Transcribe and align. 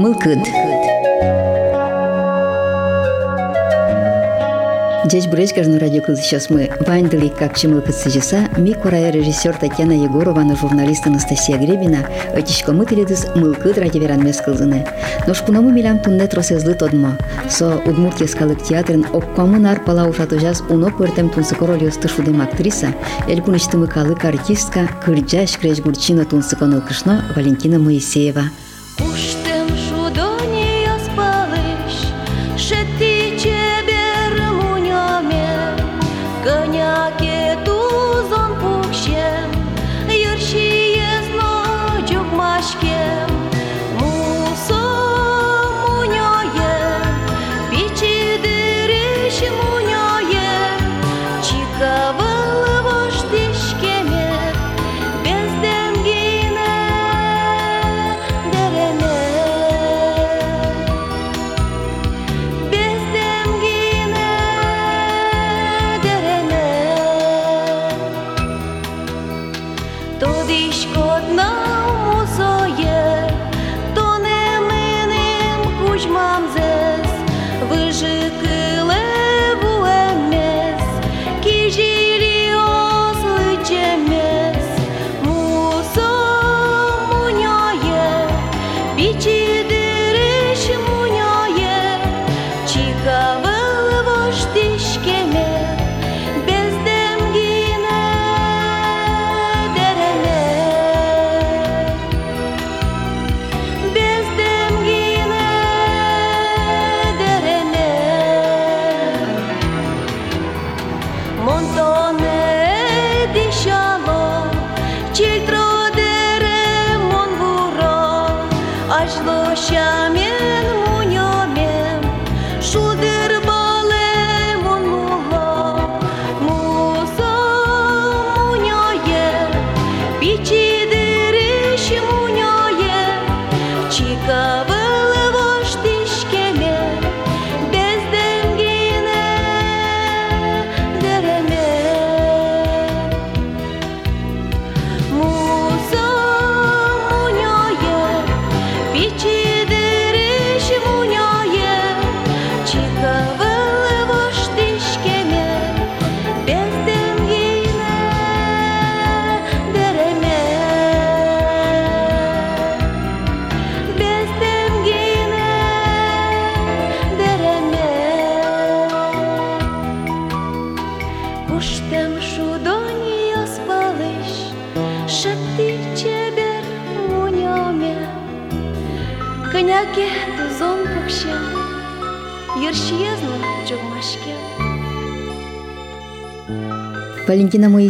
mılkıd. 0.00 0.38
Здесь 5.04 5.26
Брызгар 5.26 5.66
на 5.66 5.78
радио 5.78 6.02
Сейчас 6.14 6.48
мы 6.48 6.70
вандели 6.86 7.28
как 7.28 7.58
чему 7.58 7.82
кацежиса. 7.82 8.48
Микурая 8.56 9.10
режиссер 9.10 9.56
Татьяна 9.56 9.92
Егорова, 9.92 10.40
на 10.40 10.56
журналист 10.56 11.06
Анастасия 11.06 11.58
Гребина. 11.58 12.06
Этичко 12.34 12.72
мы 12.72 12.86
теледис 12.86 13.26
мылкыд 13.34 13.76
ради 13.76 13.98
веран 13.98 14.24
мескалзыны. 14.24 14.86
Но 15.26 15.34
шпуному 15.34 15.70
милям 15.70 15.98
тунне 15.98 16.26
тросезлы 16.26 16.74
тодмо. 16.74 17.18
Со 17.50 17.76
удмуртия 17.84 18.26
скалык 18.26 18.62
театрын 18.62 19.04
опкамы 19.12 19.58
нар 19.58 19.84
пала 19.84 20.08
ушатужаз 20.08 20.62
уно 20.70 20.90
пыртем 20.90 21.28
тунсыкор 21.28 21.72
олиос 21.72 21.96
тышудым 21.96 22.40
актриса. 22.40 22.94
Эльпуныч 23.28 23.64
тымыкалык 23.64 24.24
артистка 24.24 24.88
Кырджаш 25.04 25.58
Креш 25.58 25.80
Гурчина 25.80 26.24
тунсыкон 26.24 26.82
Валентина 27.36 27.78
Моисеева. 27.78 28.44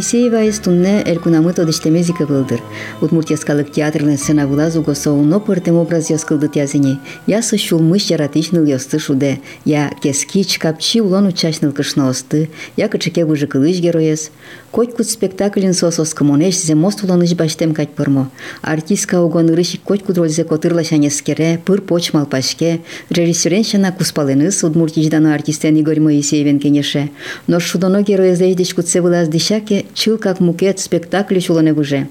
Моисеева 0.00 0.44
из 0.44 0.58
тунне 0.58 1.02
элькунамы 1.02 1.52
тодыштемезика 1.52 2.26
былдыр. 2.26 2.62
Удмуртияскалык 3.02 3.70
театрны 3.72 4.16
сцена 4.16 4.46
вылазу 4.46 4.80
госоуно 4.80 5.38
пыртем 5.38 5.76
образ 5.76 6.08
яскылды 6.08 6.48
тязыне. 6.48 6.98
Я 7.26 7.42
сощулмыш 7.42 8.04
яратичныл 8.04 8.64
ясты 8.64 8.98
шуде. 8.98 9.40
Я 9.64 9.90
кескич 10.00 10.58
капчи 10.58 11.00
улон 11.00 11.26
учачныл 11.26 11.72
кышна 11.72 12.08
осты. 12.08 12.48
Я 12.76 12.88
кычыке 12.88 13.26
выжы 13.26 13.46
кылыш 13.46 13.76
героес. 13.78 14.30
Коть 14.71 14.93
кут 14.95 15.09
спектаклин 15.09 15.73
сосос 15.73 16.13
комонеш 16.13 16.55
зе 16.55 16.75
мост 16.75 17.03
уланыш 17.03 17.33
баштем 17.33 17.73
кать 17.73 17.89
пырмо. 17.89 18.29
Артистка 18.61 19.19
угон 19.19 19.49
ырыш 19.49 19.75
коть 19.83 20.01
кут 20.01 20.17
рользе 20.17 20.45
котырла 20.45 20.85
шанескере, 20.85 21.59
пыр 21.65 21.81
почмал 21.81 22.25
пашке. 22.25 22.79
Режиссерен 23.09 23.65
шана 23.65 23.91
куспалыныс 23.91 24.63
удмуртичданы 24.63 25.33
артистен 25.33 25.75
Игорь 25.75 25.99
Моисеевен 25.99 26.59
кенеше. 26.59 27.09
Но 27.47 27.59
шудоно 27.59 28.01
героездеш 28.01 28.73
кутсе 28.73 29.01
вылаз 29.01 29.27
дишаке 29.27 29.87
чыл 29.93 30.17
как 30.17 30.39
мукет 30.39 30.79
спектакль 30.79 31.41
чулоне 31.41 31.73
выже. 31.73 32.07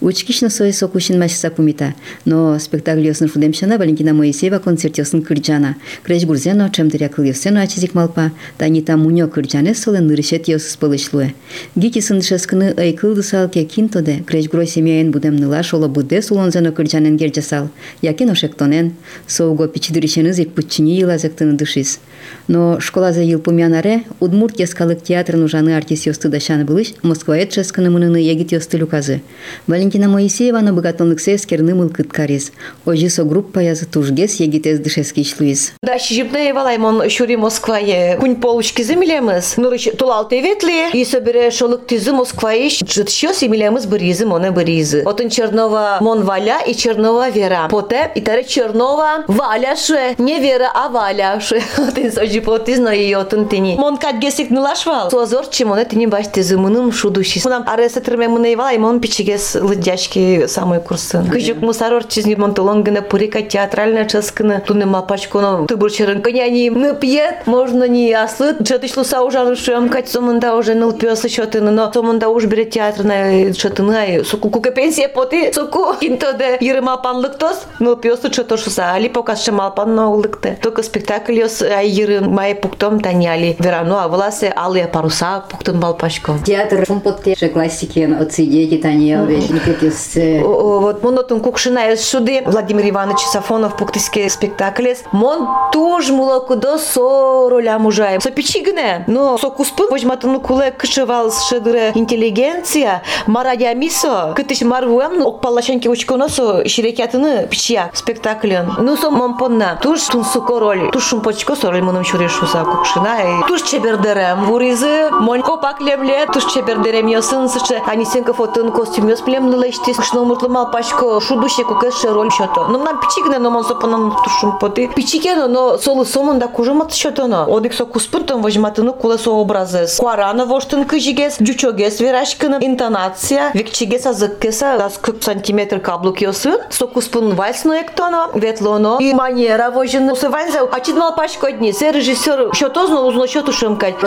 учкишно 0.00 0.50
союз 0.50 0.82
окуучунмаш 0.82 1.32
сакумита 1.32 1.94
но 2.24 2.58
спектакль 2.58 3.06
ёсын 3.06 3.28
фудемшана 3.28 3.78
валентина 3.78 4.12
моисеева 4.14 4.58
концерт 4.58 4.98
ёсын 4.98 5.22
кырджана. 5.22 5.76
Креш 6.02 6.24
гурзено 6.24 6.70
чемдыря 6.70 7.08
кылевсено 7.08 7.60
ачизик 7.60 7.94
малпа 7.94 8.32
танита 8.58 8.96
муньо 8.96 9.28
кырджане 9.28 9.74
солен 9.74 10.06
нырышет 10.06 10.48
ёсыз 10.48 10.76
пылышлуе 10.76 11.34
гики 11.76 12.00
сындышескыны 12.00 12.74
ыйкылдысалке 12.76 13.64
кинтоде 13.64 14.22
креш 14.26 14.48
гурой 14.48 14.66
семьяен 14.66 15.10
будемныла 15.10 15.62
шоло 15.62 15.88
буде 15.88 16.22
сулонзено 16.22 16.72
кырджанен 16.72 17.16
гер 17.16 17.34
жасал 17.34 17.68
якен 18.02 18.30
ошектонен 18.30 18.94
соуго 19.26 19.68
пичидыришенызик 19.68 20.52
путчини 20.52 20.98
йылазектыны 20.98 21.56
дышиз 21.56 22.00
Но 22.48 22.80
школа 22.80 23.12
за 23.12 23.22
ел 23.22 23.40
помянаре, 23.40 24.04
Удмуртия 24.20 24.66
скалык 24.66 25.02
театр 25.02 25.36
нужаны 25.36 25.76
артист 25.76 26.06
ёсты 26.06 26.28
дашаны 26.28 26.64
былыш, 26.64 26.94
Москва 27.02 27.38
этшесканы 27.38 27.90
мыныны 27.90 28.18
егит 28.18 28.52
ёсты 28.52 28.76
люказы. 28.76 29.22
Валентина 29.66 30.08
Моисеева 30.08 30.58
на 30.60 30.72
богатонлыксе 30.72 31.38
скернымыл 31.38 31.88
кыткарис. 31.88 32.52
Ожисо 32.84 33.24
группа 33.24 33.60
язы 33.60 33.86
тужгес 33.86 34.40
егитез 34.40 34.78
дышески 34.78 35.24
шлуиз. 35.24 35.72
Да, 35.82 35.98
шижипне 35.98 36.48
евалаймон 36.48 37.08
шури 37.08 37.36
Москвае. 37.36 38.18
Кунь 38.18 38.36
получки 38.36 38.82
земелемыз. 38.82 39.56
Нурыч 39.56 39.88
тулал 39.98 40.28
теветли. 40.28 40.90
И 40.92 41.04
собере 41.04 41.50
шолык 41.50 41.86
тизы 41.86 42.12
Москвае. 42.12 42.68
Жытшёс 42.68 43.42
емелемыз 43.42 43.86
быризы, 43.86 44.26
моне 44.26 44.50
быризы. 44.50 45.02
Отын 45.04 45.30
Чернова 45.30 45.98
Мон 46.00 46.24
Валя 46.24 46.60
и 46.66 46.74
Чернова 46.74 47.30
Вера. 47.30 47.68
Поте 47.70 48.10
и 48.14 48.20
таре 48.20 48.44
Чернова 48.44 49.24
Валя 49.28 49.76
ше. 49.76 50.14
Не 50.18 50.40
Вера, 50.40 50.70
а 50.74 50.88
Валя 50.88 51.40
ше. 51.40 51.62
Отын 51.78 52.12
сожи 52.12 52.33
потизно 52.40 52.88
и 52.88 53.12
отын 53.14 53.48
тени. 53.48 53.76
Мон 53.76 53.96
кадгесик 53.96 54.50
нулашвал. 54.50 55.10
Созор 55.10 55.46
чимоне 55.46 55.84
тени 55.84 56.06
баш 56.06 56.26
тизы 56.26 56.58
мыным 56.58 56.92
шудушис. 56.92 57.44
Мунам 57.44 57.64
ареса 57.66 58.00
тырме 58.00 58.28
мыне 58.28 58.52
евалаймон 58.52 59.00
пичигес 59.00 59.54
нас 59.54 59.62
лыдяшки 59.62 60.46
самый 60.46 60.80
курсын. 60.80 61.28
Кыжык 61.28 61.60
мусарор 61.60 62.04
чизни 62.04 62.34
монтолонгына 62.34 63.02
пурика 63.02 63.42
театральная 63.42 64.04
ческана 64.04 64.60
туны 64.60 64.86
мапачконо 64.86 65.66
ты 65.66 65.76
бурчерын 65.76 66.22
коняни 66.22 66.70
мы 66.70 66.94
пьет 66.94 67.46
можно 67.46 67.84
не 67.84 68.08
ясы 68.08 68.56
чатышлы 68.64 69.04
саужаны 69.04 69.56
шемкать 69.56 70.08
сомында 70.08 70.54
уже 70.54 70.74
ныл 70.74 70.92
пёсы 70.92 71.28
шотыны 71.28 71.70
но 71.70 71.92
сомында 71.92 72.28
уж 72.28 72.44
берет 72.44 72.70
театрная 72.70 73.52
шотыны 73.52 74.24
суку 74.24 74.50
кука 74.50 74.70
пенсия 74.70 75.08
поты 75.08 75.52
суку 75.52 75.94
кинтоде 76.00 76.58
йырыма 76.60 76.96
панлыктос 76.96 77.64
ныл 77.80 77.96
пёсы 77.96 78.30
чотошуса 78.30 78.92
али 78.92 79.08
показ 79.08 79.44
шамалпан 79.44 79.94
ноулыкты 79.94 80.58
только 80.62 80.82
спектакль 80.82 81.38
ёс 81.38 81.62
ай 81.62 81.88
йыры 81.88 82.20
май 82.28 82.54
пуктом 82.54 83.00
таняли. 83.00 83.56
Верану 83.58 83.96
а 83.96 84.08
власе 84.08 84.52
алые 84.56 84.86
паруса 84.86 85.44
пуктын 85.50 85.80
балпачко. 85.80 86.38
Театр 86.44 86.84
шумпотте 86.86 87.48
классикен 87.48 88.20
отсидеть 88.20 88.82
тания 88.82 89.22
ведь 89.24 89.50
никаких 89.50 89.94
вот 90.42 91.02
монотон 91.02 91.40
кукшина 91.40 91.92
из 91.92 92.04
суды. 92.04 92.42
Владимир 92.46 92.88
Иванович 92.88 93.20
Сафонов 93.20 93.76
пуктыски 93.76 94.28
спектаклес. 94.28 95.04
Мон 95.12 95.48
туж 95.72 96.10
мулакудо 96.10 96.78
со 96.78 97.48
роля 97.48 97.78
мужаем 97.78 98.20
со 98.20 98.30
печигне 98.30 99.04
но 99.06 99.38
со 99.38 99.50
куспы 99.50 99.88
возьматыны 99.88 100.40
куле 100.40 100.70
кышевал 100.70 101.30
шедыре 101.32 101.92
интеллигенция. 101.94 103.02
Марадя 103.26 103.74
мисо 103.74 104.32
кытыш 104.36 104.62
марвуам 104.62 105.22
окпалашенки 105.26 105.88
учконо 105.88 106.28
со 106.28 106.66
ширекятыны 106.68 107.46
пичия 107.48 107.90
спектаклен. 107.94 108.72
Ну 108.78 108.96
со 108.96 109.10
мон 109.10 109.36
понна. 109.36 109.78
Туж 109.82 110.00
тунсуко 110.02 110.58
роль 110.58 110.90
туж 110.90 111.04
шумпочко 111.04 111.56
со 111.56 111.70
роль 111.70 111.82
муным 111.82 112.04
чурешуса 112.14 112.64
кукшина 112.64 113.16
и 113.22 113.48
туж 113.48 113.62
чебердерем 113.62 114.44
вуризы 114.44 115.10
мон 115.10 115.42
копаклемле 115.42 116.26
туж 116.32 116.44
чебердерем 116.44 117.08
йосын 117.08 117.48
сычы 117.48 117.82
анисенко 117.86 118.32
фотон 118.32 118.70
костюм 118.70 119.08
йос 119.08 119.20
племлы 119.20 119.56
лечти 119.56 119.92
кышно 119.92 120.22
муртлымал 120.24 120.70
пачко 120.70 121.20
шудуще 121.20 121.64
кукэше 121.64 122.12
роль 122.12 122.30
шото 122.30 122.68
но 122.68 122.78
нам 122.78 123.00
пичигне 123.00 123.38
но 123.38 123.50
мон 123.50 123.64
сопонон 123.64 124.12
тушум 124.22 124.58
поты. 124.60 124.88
Пичигено 124.94 125.48
но 125.48 125.76
солы 125.76 126.04
сомында 126.06 126.46
кужумат 126.46 126.94
шотоно 126.94 127.46
одик 127.48 127.74
со 127.74 127.84
куспунтон 127.84 128.42
возьматыны 128.42 128.92
кулесо 128.92 129.32
образы 129.32 129.88
куарана 129.98 130.46
воштын 130.46 130.84
кыжигес 130.84 131.38
дючогес 131.40 131.98
верашкыны 131.98 132.58
интонация. 132.60 133.50
Викчигес 133.54 134.06
азыккеса 134.06 134.76
дас 134.78 134.98
кып 134.98 135.24
сантиметр 135.24 135.80
каблук 135.80 136.20
йосын 136.20 136.58
со 136.70 136.86
куспун 136.86 137.34
вальсно 137.34 137.80
эктоно 137.80 138.28
ветлоно 138.34 138.98
и 139.00 139.12
манера 139.14 139.70
вожын 139.70 140.14
со 140.14 140.30
ванза 140.30 140.60
ачидмал 140.60 141.16
пачко 141.16 141.50
дни 141.50 141.72
се 141.72 141.90
режиссер 142.04 142.54
шотозно 142.54 143.00
узно 143.02 143.26
шоту 143.26 143.52
шымкать 143.52 143.98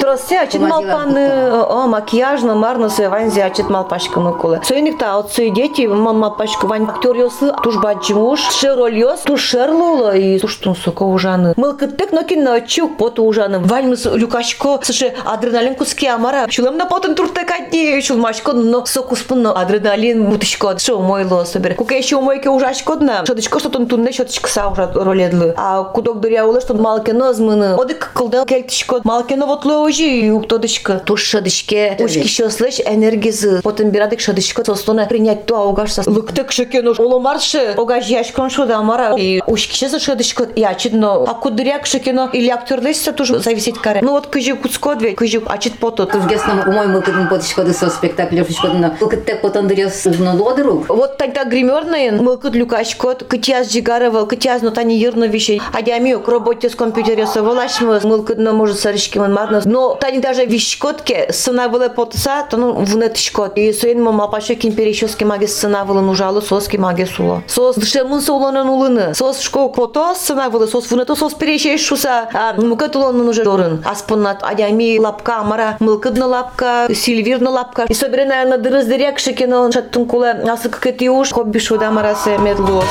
тросе 0.00 0.40
ачидмал 0.40 0.82
паны 0.82 1.50
о 1.62 1.86
макияжно 1.86 2.54
марно 2.54 2.90
се 2.90 3.08
ванзе 3.08 3.44
ачидмал 3.44 3.88
пачко 3.88 4.20
мыкулы 4.20 4.60
союникта 4.62 5.16
отцы 5.16 5.48
дети 5.48 5.86
мама 5.86 6.30
пачко 6.30 6.66
вань 6.66 6.84
актер 6.84 7.16
йосы 7.16 7.54
туш 7.62 7.76
баджимуш 7.76 8.40
шероль 8.40 8.98
йос 8.98 9.20
туш 9.20 9.40
шерлула 9.40 10.16
и 10.16 10.38
туш 10.38 10.56
тун 10.56 10.76
сука 10.76 11.04
ужаны. 11.04 11.54
Мылкыттык 11.56 12.12
но 12.12 12.22
кино 12.24 12.60
чук 12.60 12.96
поту 12.98 13.24
ужаны. 13.24 13.58
Вальмыс 13.58 14.04
люкашко 14.04 14.80
сышы 14.82 15.14
адреналин 15.24 15.74
куски 15.74 16.06
амара. 16.06 16.46
Чулам 16.48 16.76
на 16.76 16.86
потын 16.86 17.14
турта 17.14 17.44
кадни 17.44 18.00
чулмашко 18.00 18.52
но 18.52 18.84
сокуспын 18.84 19.46
адреналин 19.46 20.26
бутышко 20.26 20.78
шо 20.78 21.00
мойло 21.00 21.44
собер 21.44 21.74
кука 21.74 21.94
еще 21.94 22.20
мойке 22.20 22.50
ужашко 22.50 22.96
дна 22.96 23.24
шотычко 23.26 23.58
что 23.60 23.70
тун 23.70 23.86
тунне 23.86 24.12
шотычко 24.12 24.48
са 24.48 24.68
уже 24.68 24.90
роледлы 24.94 25.54
а 25.56 25.84
кудок 25.84 26.20
дыря 26.20 26.44
улы 26.50 26.60
что 26.60 26.74
малкено 26.74 27.32
змыны. 27.32 27.74
Одык 27.74 28.12
кылдал 28.14 28.44
келтишко 28.44 29.00
малкено 29.04 29.46
вотлы 29.46 29.76
ожи 29.76 30.02
юктодышко 30.02 31.00
туш 31.04 31.22
шадышке 31.22 31.96
ушки 31.98 32.26
шослыш 32.26 32.80
энергизы. 32.80 33.60
Потом 33.62 33.90
бирадык 33.90 34.20
шадышко 34.20 34.64
сослона 34.64 35.06
принять 35.06 35.46
то 35.46 35.56
аугашса 35.56 36.02
лыктык 36.06 36.52
шекено 36.52 36.94
оломаршы 36.98 37.74
огаж 37.76 38.06
яшкон 38.06 38.50
шо 38.50 38.66
да 38.66 38.82
мара 38.82 39.14
и 39.16 39.40
ушкише 39.46 39.88
за 39.88 39.98
шадышко 39.98 40.48
я 40.56 40.74
чидно 40.74 41.24
а 41.24 41.34
кудыряк 41.34 41.86
шекено 41.86 42.28
или 42.32 42.48
актерлесса 42.48 43.12
тоже 43.12 43.38
зависеть 43.38 43.78
каре. 43.78 44.00
Ну 44.02 44.12
вот 44.12 44.26
кыжы 44.26 44.56
куцко 44.56 44.94
две 44.94 45.12
кыжы 45.12 45.42
ачит 45.46 45.78
пото 45.78 46.06
Кызгесна 46.06 46.64
умой 46.66 46.88
мылкытын 46.88 47.28
потышкоды 47.28 47.72
со 47.72 47.88
спектакль 47.88 48.44
шишкодына 48.44 48.96
мылкыттек 49.00 49.40
потандырёс 49.42 50.06
узно 50.06 50.34
лодырук 50.34 50.88
вот 50.88 51.16
тогда 51.16 51.44
гримерные 51.44 52.12
мылкыт 52.12 52.54
люкашкот 52.54 53.24
кытяз 53.24 53.70
жигарова 53.70 54.26
кытяз 54.26 54.62
но 54.62 54.70
тани 54.70 54.98
ерно 54.98 55.26
вещей. 55.26 55.62
Адями 55.72 56.14
к 56.14 56.28
работе 56.40 56.70
с 56.70 56.76
компјутерија 56.78 57.26
со 57.28 57.42
волашмо, 57.44 57.98
мулкот 58.04 58.38
не 58.40 58.52
може 58.56 58.74
саришки 58.74 59.20
ман 59.20 59.32
матно, 59.32 59.60
но 59.66 59.96
тани 60.00 60.20
даже 60.20 60.46
ви 60.46 60.58
шкотке 60.58 61.26
сына 61.30 61.68
виле 61.68 61.88
потса, 61.88 62.46
то 62.50 62.56
ну 62.56 62.72
вне 62.72 63.10
шкот. 63.14 63.58
И 63.58 63.72
со 63.72 63.88
еден 63.88 64.02
мама 64.02 64.28
паше 64.30 64.54
кин 64.54 64.74
перешоски 64.74 65.24
маге 65.24 65.48
сына 65.48 65.84
виле 65.86 66.00
нужало 66.00 66.40
соски 66.40 66.76
маге 66.76 67.06
суло. 67.06 67.42
Сос 67.46 67.76
дше 67.76 68.04
мун 68.04 68.20
со 68.20 68.32
уланын 68.32 68.68
улыны. 68.68 69.14
Сос 69.14 69.40
шко 69.40 69.68
кото 69.68 70.14
сына 70.14 70.48
виле 70.48 70.66
сос 70.66 70.90
вне 70.90 71.04
то 71.04 71.16
сос 71.16 71.34
перешеш 71.34 71.80
шуса, 71.80 72.28
мукат 72.56 72.96
уланын 72.96 73.28
уже 73.28 73.44
дорын. 73.44 73.84
Аспонат 73.84 74.42
адями 74.42 74.98
лапка 74.98 75.42
мара, 75.42 75.76
мулкыдна 75.80 76.26
лапка, 76.26 76.88
сильвирна 76.94 77.50
лапка. 77.50 77.84
И 77.88 77.94
собирена 77.94 78.44
на 78.44 78.58
дырыз 78.58 78.86
дирекшеке 78.86 79.46
на 79.46 79.70
шаттын 79.70 80.06
куле, 80.06 80.30
асы 80.48 80.68
кыкети 80.70 81.08
уш 81.08 81.32
хобби 81.32 81.58
шуда 81.58 81.90
марасы 81.90 82.38
медлос. 82.38 82.88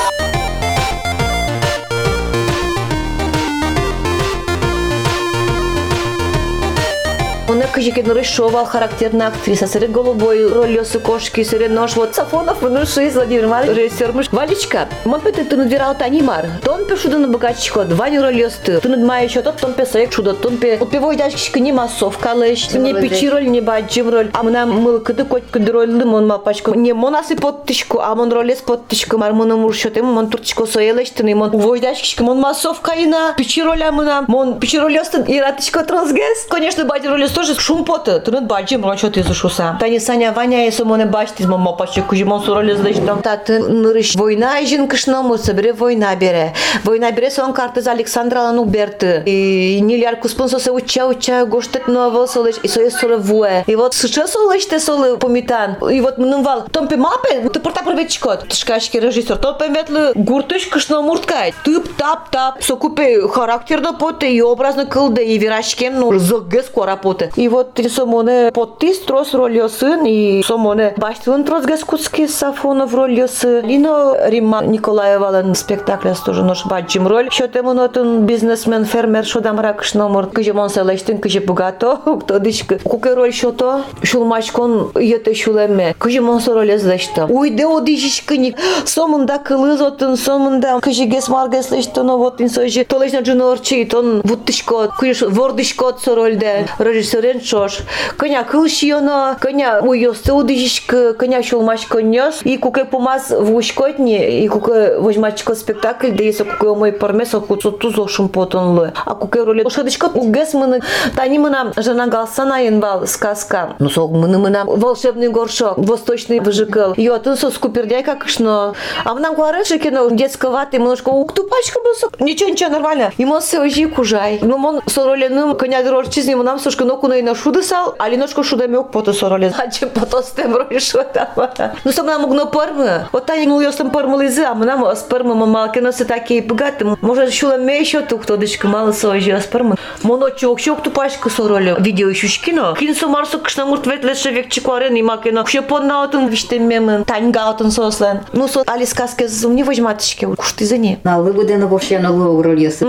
Он 7.80 7.84
кыжикен 7.86 8.12
рышовал 8.12 8.66
характерная 8.66 9.28
актриса, 9.28 9.66
сыры 9.66 9.86
голубой 9.86 10.46
ролёсы 10.46 10.98
кошки, 10.98 11.42
сыры 11.42 11.70
нож, 11.70 11.96
вот 11.96 12.14
Сафонов, 12.14 12.60
внуши, 12.60 13.08
Владимир 13.08 13.44
Иванович, 13.44 13.74
режиссер 13.74 14.12
муж. 14.12 14.26
Валичка, 14.30 14.86
мон 15.06 15.22
пете 15.22 15.44
ты 15.44 15.56
надвирал 15.56 15.94
танимар. 15.96 16.44
Тон 16.62 16.84
пе 16.84 16.94
шуда 16.96 17.16
на 17.16 17.26
богачко, 17.26 17.84
два 17.84 18.10
не 18.10 18.18
ролёсты. 18.18 18.80
Ты 18.80 18.88
надмая 18.90 19.24
еще 19.24 19.40
тот, 19.40 19.56
тон 19.56 19.72
пе 19.72 19.86
соек 19.86 20.12
шуда, 20.12 20.34
тон 20.34 20.58
пе. 20.58 20.76
Упивой 20.78 21.16
дачки 21.16 21.58
не 21.58 21.72
массовка 21.72 22.34
лещ, 22.34 22.70
не 22.72 22.92
печи 22.92 23.30
роль, 23.30 23.48
не 23.48 23.62
баджим 23.62 24.10
роль. 24.10 24.28
А 24.34 24.42
мына 24.42 24.66
мыл 24.66 25.00
кыды 25.00 25.24
коть 25.24 25.50
кыды 25.50 25.72
роль 25.72 25.88
лимон 25.88 26.26
мапачко. 26.26 26.72
Не 26.72 26.92
монасы 26.92 27.34
под 27.34 27.64
тышку, 27.64 28.00
а 28.00 28.14
мон 28.14 28.30
ролес 28.30 28.58
под 28.58 28.88
тышку, 28.88 29.16
мар 29.16 29.32
мона 29.32 29.56
муршоте, 29.56 30.02
мон 30.02 30.28
турчко 30.28 30.66
соелещ, 30.66 31.08
ты 31.12 31.24
не 31.24 31.34
мон 31.34 31.54
увой 31.54 31.80
дачки, 31.80 32.20
мон 32.20 32.40
массовка 32.40 32.92
ина. 32.92 33.32
Печи 33.38 33.62
роль, 33.62 33.82
а 33.82 33.90
мына, 33.90 34.26
мон 34.28 34.60
печи 34.60 34.78
ролёсты, 34.78 35.24
и 35.26 35.40
ратышко 35.40 35.82
трансгес. 35.82 36.46
Конечно, 36.50 36.84
бади 36.84 37.06
ролёс 37.06 37.30
тоже 37.30 37.54
шум 37.70 37.84
поты, 37.84 38.18
ты 38.18 38.32
не 38.32 38.40
бачим, 38.40 38.84
а 38.84 38.96
что 38.96 39.10
ты 39.10 39.22
зашуса. 39.22 39.76
Та 39.78 39.88
не 39.88 40.00
Саня 40.00 40.32
Ваня, 40.32 40.64
если 40.64 40.82
мы 40.82 40.98
не 40.98 41.04
бачите, 41.04 41.46
мама 41.46 41.72
паче 41.72 42.02
кужи 42.02 42.24
мон 42.24 42.42
сурали 42.42 42.74
здесь 42.74 42.98
там. 43.06 43.22
Та 43.22 43.36
ты 43.36 43.60
нырыш 43.60 44.16
война 44.16 44.58
и 44.58 44.66
жин 44.66 44.88
кышному 44.88 45.38
собере 45.38 45.72
война 45.72 46.16
бере. 46.16 46.52
Война 46.82 47.12
бере 47.12 47.30
сон 47.30 47.52
карты 47.52 47.80
за 47.80 47.92
Александра 47.92 48.40
Лану 48.40 48.64
берты. 48.64 49.22
И 49.24 49.78
нильяр 49.80 50.16
куспун 50.16 50.48
сосе 50.48 50.72
уча 50.72 51.06
уча 51.06 51.44
гоштет 51.46 51.86
ново 51.86 52.26
солыш 52.26 52.56
и 52.64 52.66
сое 52.66 52.90
соре 52.90 53.18
вуэ. 53.18 53.62
И 53.68 53.76
вот 53.76 53.94
сейчас 53.94 54.32
солыш 54.32 54.66
те 54.66 54.80
солы 54.80 55.16
помитан. 55.16 55.76
И 55.92 56.00
вот 56.00 56.18
мы 56.18 56.42
вал. 56.42 56.64
Том 56.72 56.88
пе 56.88 56.96
мапе, 56.96 57.48
ты 57.50 57.60
порта 57.60 57.84
провечкот. 57.84 58.48
Ты 58.48 58.56
шкашки 58.56 58.96
режиссер. 58.96 59.36
Том 59.36 59.56
пе 59.56 59.68
метлы 59.68 60.10
гуртыш 60.16 60.66
кышно 60.66 61.02
мурткай. 61.02 61.54
Тып 61.64 61.94
тап 61.96 62.30
тап. 62.30 62.64
Сокупе 62.64 63.28
характерно 63.28 63.92
поте 63.92 64.32
и 64.32 64.40
образно 64.42 64.86
кылды 64.86 65.24
и 65.24 65.38
вирашкем 65.38 66.00
ну 66.00 66.18
зогес 66.18 66.66
кора 66.66 66.96
поте. 66.96 67.30
И 67.36 67.48
вот 67.48 67.59
ти 67.64 67.88
сомоне 67.88 68.50
поттис 68.52 69.00
трос 69.00 69.34
рольосын 69.34 70.04
и 70.06 70.42
сомоне 70.42 70.94
баштылын 70.96 71.44
трос 71.44 71.64
гаскутский 71.64 72.28
Сафонов 72.28 72.94
рольосы. 72.94 73.60
Лино 73.60 74.14
Римма 74.26 74.62
Николаевалын 74.64 75.54
спектакль 75.54 76.10
тоже 76.24 76.42
нож 76.42 76.64
баджим 76.66 77.06
роль. 77.06 77.30
Счете 77.30 77.62
монотын 77.62 78.26
бизнесмен 78.26 78.84
фермер 78.84 79.24
шодам 79.24 79.60
ракыш 79.60 79.94
номер. 79.94 80.26
Кыжы 80.26 80.52
монселештин 80.52 81.18
кыжы 81.18 81.40
богато. 81.40 81.96
Кто 81.96 82.38
дышка. 82.38 82.78
Куке 82.78 83.14
роль 83.14 83.32
шото. 83.32 83.84
Шулмачкон 84.02 84.92
ете 84.96 85.34
шулеме. 85.34 85.94
Кыжы 85.98 86.20
монсо 86.20 86.54
роль 86.54 86.72
эздешта. 86.74 87.26
Уйде 87.26 87.66
одишишкыник. 87.66 88.56
Сомында 88.84 89.38
кылыз 89.38 89.80
отын 89.80 90.16
сомында 90.16 90.80
кыжы 90.80 91.04
гес 91.04 91.28
маргес 91.28 91.70
лештоно 91.70 92.16
вот 92.16 92.40
инсojы. 92.40 92.84
Толешна 92.84 93.20
джунорчи 93.20 93.84
тон 93.84 94.20
вуттышкот. 94.24 94.92
Кыжы 94.98 95.28
вордышкот 95.28 96.00
со 96.00 96.14
рольде. 96.14 96.68
Режиссерен 96.78 97.39
шош. 97.46 97.78
Коня 98.16 98.44
кылшионо. 98.44 99.36
Коня 99.40 99.80
уйосты 99.80 100.32
удишишкы. 100.32 101.14
Коня 101.14 101.42
шулмаш 101.42 101.86
коньос. 101.86 102.40
И 102.44 102.56
куке 102.56 102.84
помаз 102.84 103.30
в 103.30 103.54
ушкотни. 103.54 104.42
И 104.42 104.48
куке 104.48 104.98
возьмачко 104.98 105.54
спектакль. 105.54 106.10
Да 106.10 106.22
если 106.22 106.44
куке 106.44 106.74
мой 106.74 106.92
пармесо 106.92 107.40
куцу 107.40 107.72
тузо 107.72 108.08
шумпотонлы. 108.08 108.92
А 109.04 109.14
куке 109.14 109.42
роли. 109.42 109.68
Шадышкот 109.68 110.14
угес 110.14 110.54
мына. 110.54 110.80
Тани 111.16 111.38
мына 111.38 111.72
жана 111.76 112.06
галсана 112.06 112.62
янбал 112.62 113.06
сказка. 113.06 113.76
Ну 113.78 113.88
сок 113.90 114.10
мына 114.10 114.38
мына 114.38 114.64
волшебный 114.64 115.28
горшок. 115.28 115.78
Восточный 115.78 116.40
выжикал. 116.40 116.94
Йо, 116.96 117.18
ты 117.18 117.36
со 117.36 117.50
скупердяй 117.50 118.02
как 118.02 118.28
шно. 118.28 118.74
А 119.04 119.14
нам 119.14 119.34
кварыши 119.34 119.78
кино 119.78 120.08
детсковатый. 120.10 120.78
Немножко 120.80 121.10
уктупачка 121.10 121.80
был 121.80 121.94
Ничего, 122.18 122.50
ничего, 122.50 122.70
нормально. 122.70 123.12
Ему 123.18 123.38
все 123.40 123.60
ожи 123.60 123.86
кужай. 123.88 124.38
Ну, 124.42 124.56
он 124.56 124.80
с 124.86 124.96
роленым 124.96 125.56
коня 125.56 125.82
дорожчизни, 125.82 126.34
нам 126.34 126.58
сушка 126.58 126.84
ноку 126.84 127.06
на 127.08 127.14
Алина 127.30 127.42
шуды 127.42 127.62
сал, 127.62 127.94
Алиношка 127.98 128.42
шудами 128.42 128.76
ок 128.76 128.90
потос 128.90 129.18
соролез. 129.18 129.54
Ачы 129.56 129.86
потос 129.86 130.32
тем 130.36 130.56
рошо 130.56 131.04
тама. 131.04 131.50
Ну 131.84 131.92
сам 131.92 132.06
нам 132.06 132.24
угно 132.24 132.46
пармы. 132.46 133.06
Вот 133.12 133.26
та 133.26 133.34
ему 133.34 133.60
ёслым 133.60 133.90
пармылызы, 133.90 134.42
а 134.42 134.54
нам 134.54 134.84
аспармы 134.84 135.34
мамалки 135.36 135.78
носы 135.78 136.04
такие 136.04 136.42
богаты. 136.42 136.96
Может 137.00 137.32
шула 137.32 137.56
мейшо 137.56 138.00
ту, 138.02 138.18
кто 138.18 138.34
тодышка 138.34 138.66
мало 138.66 138.90
сожи 138.90 139.30
аспармы. 139.30 139.76
Моно 140.02 140.30
чок 140.30 140.60
чок 140.60 140.82
тупашка 140.82 141.30
сороле. 141.30 141.76
Видео 141.78 142.10
ищушкино. 142.10 142.74
Кинсо 142.76 143.08
Марсу 143.08 143.38
кшна 143.38 143.64
мурт 143.64 143.86
ветлеше 143.86 144.30
век 144.30 144.48
чикуарен 144.50 144.96
и 144.96 145.02
макино. 145.02 145.46
Ще 145.46 145.62
поннаутын 145.62 146.26
виштемемен. 146.26 147.02
Э, 147.02 147.04
Таньгаутын 147.04 147.70
сослен. 147.70 148.20
Ну 148.32 148.48
сот 148.48 148.68
али 148.68 148.84
сказке 148.86 149.28
зумни 149.28 149.62
возьматышке. 149.62 150.26
Кушты 150.26 150.64
за 150.64 150.78
ней. 150.78 150.98
На 151.04 151.18
лыгуден 151.18 151.64
вовшен 151.68 152.04
улы 152.06 152.28
угролесы. 152.30 152.84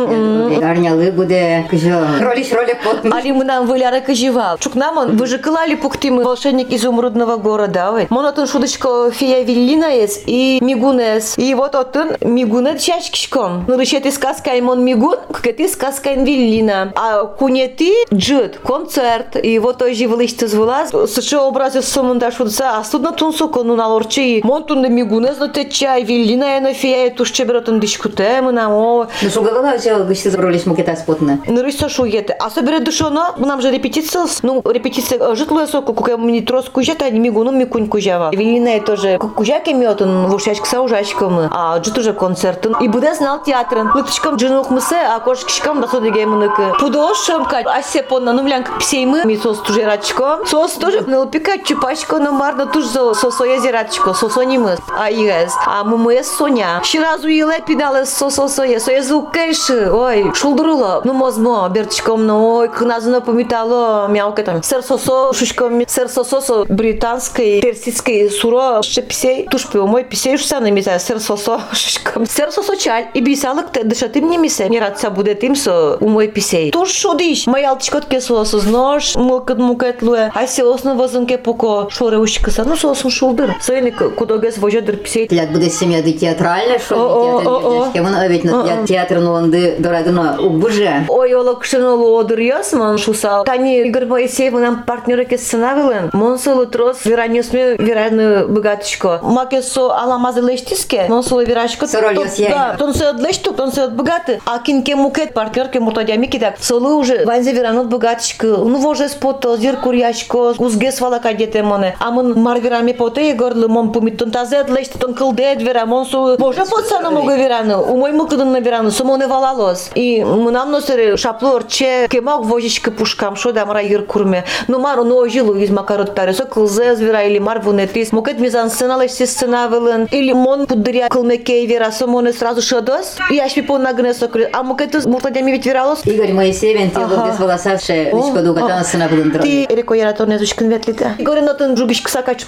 Арня 0.63 0.95
лыгуде. 0.95 1.67
Кыжо. 1.69 2.07
Ролиш 2.19 2.51
ролик 2.51 2.83
потмыш. 2.83 3.13
Али 3.13 3.31
мынан 3.31 3.67
выляры 3.67 4.01
кыжи 4.01 4.30
Чук 4.59 4.75
нам 4.75 4.97
он 4.97 5.17
выжикалали 5.17 5.75
пуктимы 5.75 6.23
волшебник 6.23 6.71
изумрудного 6.71 7.35
города. 7.35 8.07
Монотон 8.09 8.47
шудочка 8.47 9.11
фея 9.11 9.43
Виллина 9.43 9.93
есть 9.93 10.23
и 10.25 10.59
Мигунес. 10.61 11.37
И 11.37 11.53
вот 11.53 11.75
отын 11.75 12.15
Мигуна 12.21 12.79
чачкишком. 12.79 13.65
Ну 13.67 13.77
решеты 13.77 14.11
сказка 14.11 14.57
имон 14.57 14.85
Мигун, 14.85 15.17
какая 15.31 15.67
сказка 15.67 16.13
Виллина. 16.13 16.93
А 16.95 17.25
кунети 17.25 17.93
джит 18.13 18.59
концерт. 18.59 19.35
И 19.35 19.59
вот 19.59 19.79
той 19.79 19.95
же 19.95 20.07
вылышты 20.07 20.47
звула. 20.47 20.85
Сычо 21.07 21.41
образы 21.41 21.81
сомунда 21.81 22.31
шудца. 22.31 22.77
А 22.77 22.83
судно 22.85 23.11
тун 23.11 23.33
соко 23.33 23.63
ну 23.63 23.75
налорчи. 23.75 24.41
Монтун 24.43 24.89
Мигунес 24.93 25.37
но 25.39 25.47
те 25.47 25.69
чай 25.69 26.03
Виллина 26.03 26.55
я 26.55 26.61
на 26.61 26.73
фея 26.73 27.09
туш 27.11 27.31
чеберотын 27.31 27.79
дишкуте 27.81 28.39
мы 28.41 28.53
нам 28.53 28.71
о. 28.71 29.07
Ну 29.21 29.41
говорила, 29.41 29.77
что 29.77 30.03
гышты 30.05 30.29
ролиш 30.31 30.65
мукета 30.65 30.95
спотна. 30.95 31.39
Ну 31.47 31.61
рисо 31.61 31.89
шуете. 31.89 32.33
А 32.39 32.49
собере 32.49 32.79
душоно, 32.79 33.35
нам 33.37 33.61
же 33.61 33.71
репетиция. 33.71 34.20
Ну 34.43 34.61
репетиция 34.65 35.35
житло 35.35 35.65
соко, 35.67 35.93
кука 35.93 36.17
мне 36.17 36.41
трос 36.41 36.69
кужата, 36.69 37.09
не 37.09 37.19
Мигуну 37.19 37.51
микунь 37.51 37.87
кужава. 37.87 38.31
Виллина 38.31 38.79
тоже 38.79 39.17
кужаки 39.17 39.73
мётын 39.73 40.27
вушачка 40.27 40.65
са 40.65 40.81
ужачкамы. 40.81 41.49
А 41.51 41.77
джит 41.79 41.97
уже 41.97 42.13
концертын. 42.13 42.75
И 42.81 42.87
буде 42.87 43.13
знал 43.13 43.41
театрын. 43.43 43.91
Лытышкам 43.93 44.35
джинух 44.35 44.69
мысе, 44.69 44.97
а 44.97 45.19
кошкишкам 45.19 45.81
да 45.81 45.87
содеге 45.87 46.25
мынык. 46.25 46.51
Пудошам 46.79 47.45
кать. 47.45 47.65
А 47.67 47.81
се 47.81 48.03
понна 48.03 48.33
ну 48.33 48.43
млянка 48.43 48.71
псеймы. 48.79 49.23
Ми 49.25 49.37
сос 49.37 49.61
туже 49.61 49.85
рачко. 49.85 50.39
Сос 50.45 50.73
тоже 50.73 51.01
налпика 51.01 51.57
чупачко 51.63 52.19
на 52.19 52.31
марна 52.31 52.65
туж 52.65 52.85
за 52.85 53.13
сосоя 53.13 53.59
зиратчко. 53.59 54.13
Сосонимы. 54.13 54.77
А 54.97 55.09
игас. 55.09 55.53
А 55.65 55.83
мы 55.83 55.97
мы 55.97 56.23
соня. 56.23 56.81
Щиразу 56.83 57.27
иле 57.27 57.61
пидале 57.65 58.05
сососоя. 58.05 58.79
Соя 58.79 59.01
звук 59.03 59.31
кэши. 59.31 59.89
Ой, 59.91 60.31
шулдырыла. 60.33 61.01
Ну 61.03 61.13
мозмо 61.13 61.69
бертичком 61.69 62.25
ну 62.25 62.55
ой, 62.55 62.69
кназно 62.69 63.21
помитало 63.21 64.07
мяука 64.11 64.43
там. 64.43 64.63
Сер 64.63 64.83
сосо 64.83 65.33
шушком. 65.33 65.81
Сер 65.87 66.09
сосо 66.09 66.65
британской 66.69 67.61
персидской 67.61 68.29
суро 68.29 68.81
шепсей. 68.81 69.47
Туш 69.49 69.67
мой 69.73 70.03
писей 70.03 70.37
шуса 70.37 70.59
на 70.59 70.71
миса. 70.71 70.99
Сер 70.99 71.19
сосо 71.19 71.61
шушком. 71.73 72.25
Сер 72.25 72.51
сосо 72.51 72.75
чаль. 72.77 73.07
И 73.13 73.21
бисалык 73.21 73.71
те 73.71 73.83
дышатым 73.83 74.29
не 74.29 74.37
мисе. 74.37 74.69
Не 74.69 74.79
радца 74.79 75.09
буде 75.09 75.35
тим 75.35 75.55
со 75.55 75.97
у 75.99 76.07
мой 76.07 76.27
писей. 76.27 76.71
Туш 76.71 76.91
шодиш. 76.91 77.47
Моя 77.47 77.71
алтичкотке 77.71 78.21
сосо 78.21 78.59
знож. 78.59 79.15
Мукат 79.15 79.57
мукат 79.57 80.01
луе. 80.01 80.31
А 80.33 80.47
се 80.47 80.63
осно 80.63 80.95
возынке 80.95 81.37
поко 81.37 81.87
шоре 81.89 82.17
ушкаса. 82.17 82.63
Ну 82.63 82.75
сосын 82.75 83.09
шулдыр. 83.09 83.55
Сойник 83.61 84.15
кудогес 84.15 84.57
вожадыр 84.57 84.97
писей. 84.97 85.27
Тилят 85.27 85.51
буде 85.51 85.69
семья 85.69 86.01
ди 86.01 86.13
театральне, 86.13 86.79
О, 86.89 86.95
о, 86.95 87.41
о, 87.43 87.85
о. 87.85 87.89
что 87.91 88.03
Вон 88.03 88.15
ведь 88.27 88.43
на 88.43 88.85
театр 88.85 89.19
ну 89.19 89.31
он 89.31 89.51
дорадно 89.51 90.37
убуже. 90.39 91.05
Ой, 91.07 91.33
ола 91.33 91.55
кшенолу 91.55 92.17
одырьяс, 92.17 92.73
ман 92.73 92.97
шусал. 92.97 93.43
Тани 93.43 93.83
Игорь 94.01 94.09
Моисеев 94.09 94.53
нам 94.53 94.83
партнеры 94.83 95.25
ке 95.25 95.37
сценавилен. 95.37 96.09
Монсолу 96.13 96.65
трос 96.65 97.05
вираньосме 97.05 97.75
вирадны 97.75 98.47
богаточко. 98.47 99.19
Маке 99.21 99.61
со 99.61 99.91
аламазы 99.95 100.41
лештиске. 100.41 101.05
Монсолу 101.07 101.43
вирашко. 101.43 101.85
Сорольос 101.85 102.35
я. 102.39 102.49
Да, 102.49 102.75
тон 102.79 102.95
се 102.95 103.09
отлешту, 103.09 103.53
тон 103.53 103.71
се 103.71 103.83
от 103.83 103.95
богаты. 103.95 104.41
А 104.45 104.59
кинке 104.59 104.95
мукет 104.95 105.35
партнер 105.35 105.67
ке 105.67 105.79
муртадями 105.79 106.25
кидак. 106.25 106.55
Солу 106.59 106.97
уже 106.97 107.25
ванзе 107.25 107.51
виранот 107.51 107.87
богаточко. 107.87 108.47
Ну 108.47 108.79
воже 108.79 109.07
спото 109.07 109.55
зир 109.57 109.77
куряшко. 109.77 110.55
Узге 110.57 110.91
свала 110.91 111.19
кадете 111.19 111.61
моне. 111.61 111.95
А 111.99 112.09
мон 112.09 112.33
марвирами 112.33 112.93
поте 112.93 113.29
Егор 113.29 113.53
лымон 113.53 113.91
пумит 113.91 114.17
тон 114.17 114.31
тазе 114.31 114.61
отлешти 114.61 114.97
тон 114.97 115.13
кылдет 115.13 115.61
вера. 115.61 115.85
Монсу 115.85 116.37
боже 116.39 116.65
подсана 116.65 117.11
мога 117.11 117.35
вирану. 117.35 117.83
Умой 117.83 118.13
мукыдын 118.13 118.51
на 118.51 118.61
вирану. 118.61 118.89
Сомоне 118.89 119.27
валалос. 119.27 119.91
И 119.93 120.23
мынам 120.23 120.71
носере 120.71 121.17
шапло 121.17 121.51
орче 121.51 122.07
кемок 122.09 122.45
вожичка 122.45 122.89
пушкам 122.89 123.35
шо 123.35 123.51
да 123.51 123.65
мара 123.67 123.90
йыр 123.91 124.03
курме. 124.03 124.43
Ну 124.67 124.79
мару 124.79 125.03
ну 125.03 125.17
ожилу 125.17 125.55
из 125.55 125.69
макароттаре. 125.69 126.33
Со 126.33 126.45
кылзе 126.45 126.95
звера 126.95 127.23
или 127.23 127.39
мар 127.39 127.59
вунетис. 127.59 128.11
Мукет 128.11 128.39
мизан 128.39 128.69
сценала 128.69 129.07
си 129.07 129.25
сцена 129.25 129.67
вылын. 129.67 130.07
Или 130.11 130.33
мон 130.33 130.65
пудыря 130.67 131.09
кылмекей 131.09 131.65
вера. 131.65 131.91
Сомоне 131.91 132.33
сразу 132.33 132.61
шадос. 132.61 133.17
И 133.29 133.39
аш 133.39 133.55
ми 133.55 133.63
пон 133.63 133.83
нагне 133.83 134.13
сокры. 134.13 134.49
А 134.51 134.63
мукет 134.63 135.05
муртадями 135.05 135.51
ведь 135.51 135.65
виралос. 135.65 136.05
Игорь 136.05 136.33
Моисеевен 136.33 136.91
тело 136.91 137.27
без 137.27 137.39
волосавше, 137.39 138.11
личко 138.13 138.41
дугатана 138.41 138.83
сына 138.83 139.07
будем 139.09 139.31
Ти 139.41 139.67
реко 139.69 139.93
яратор 139.93 140.27
не 140.27 140.37
зушкин 140.37 140.69
ветлите. 140.69 141.15
Горе 141.19 141.41
нотен 141.41 141.75
другиш 141.75 142.01
ксакач 142.01 142.45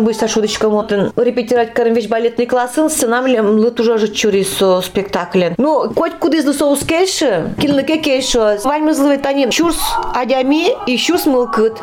буйста 0.00 0.28
шудичка 0.28 0.68
мотен. 0.68 1.12
Репетирать 1.16 1.74
карен 1.74 1.94
вещь 1.94 2.08
балетный 2.08 2.46
классен, 2.46 2.88
сценам 2.90 3.26
ли 3.26 3.40
лыт 3.40 3.80
уже 3.80 3.98
же 3.98 4.08
чури 4.08 4.44
со 4.44 4.80
спектаклен. 4.80 5.54
Ну, 5.58 5.90
коть 5.94 6.14
куда 6.18 6.38
из 6.38 6.56
соус 6.56 6.80
кэши, 6.84 7.54
килныке 7.60 7.98
кэши. 7.98 8.58
Вальмы 8.64 8.94
злове 8.94 9.18
тани. 9.18 9.50
Чурс 9.50 9.78
адями 10.14 10.68
и 10.86 10.96
чурс 10.96 11.26
мылкыт. 11.26 11.80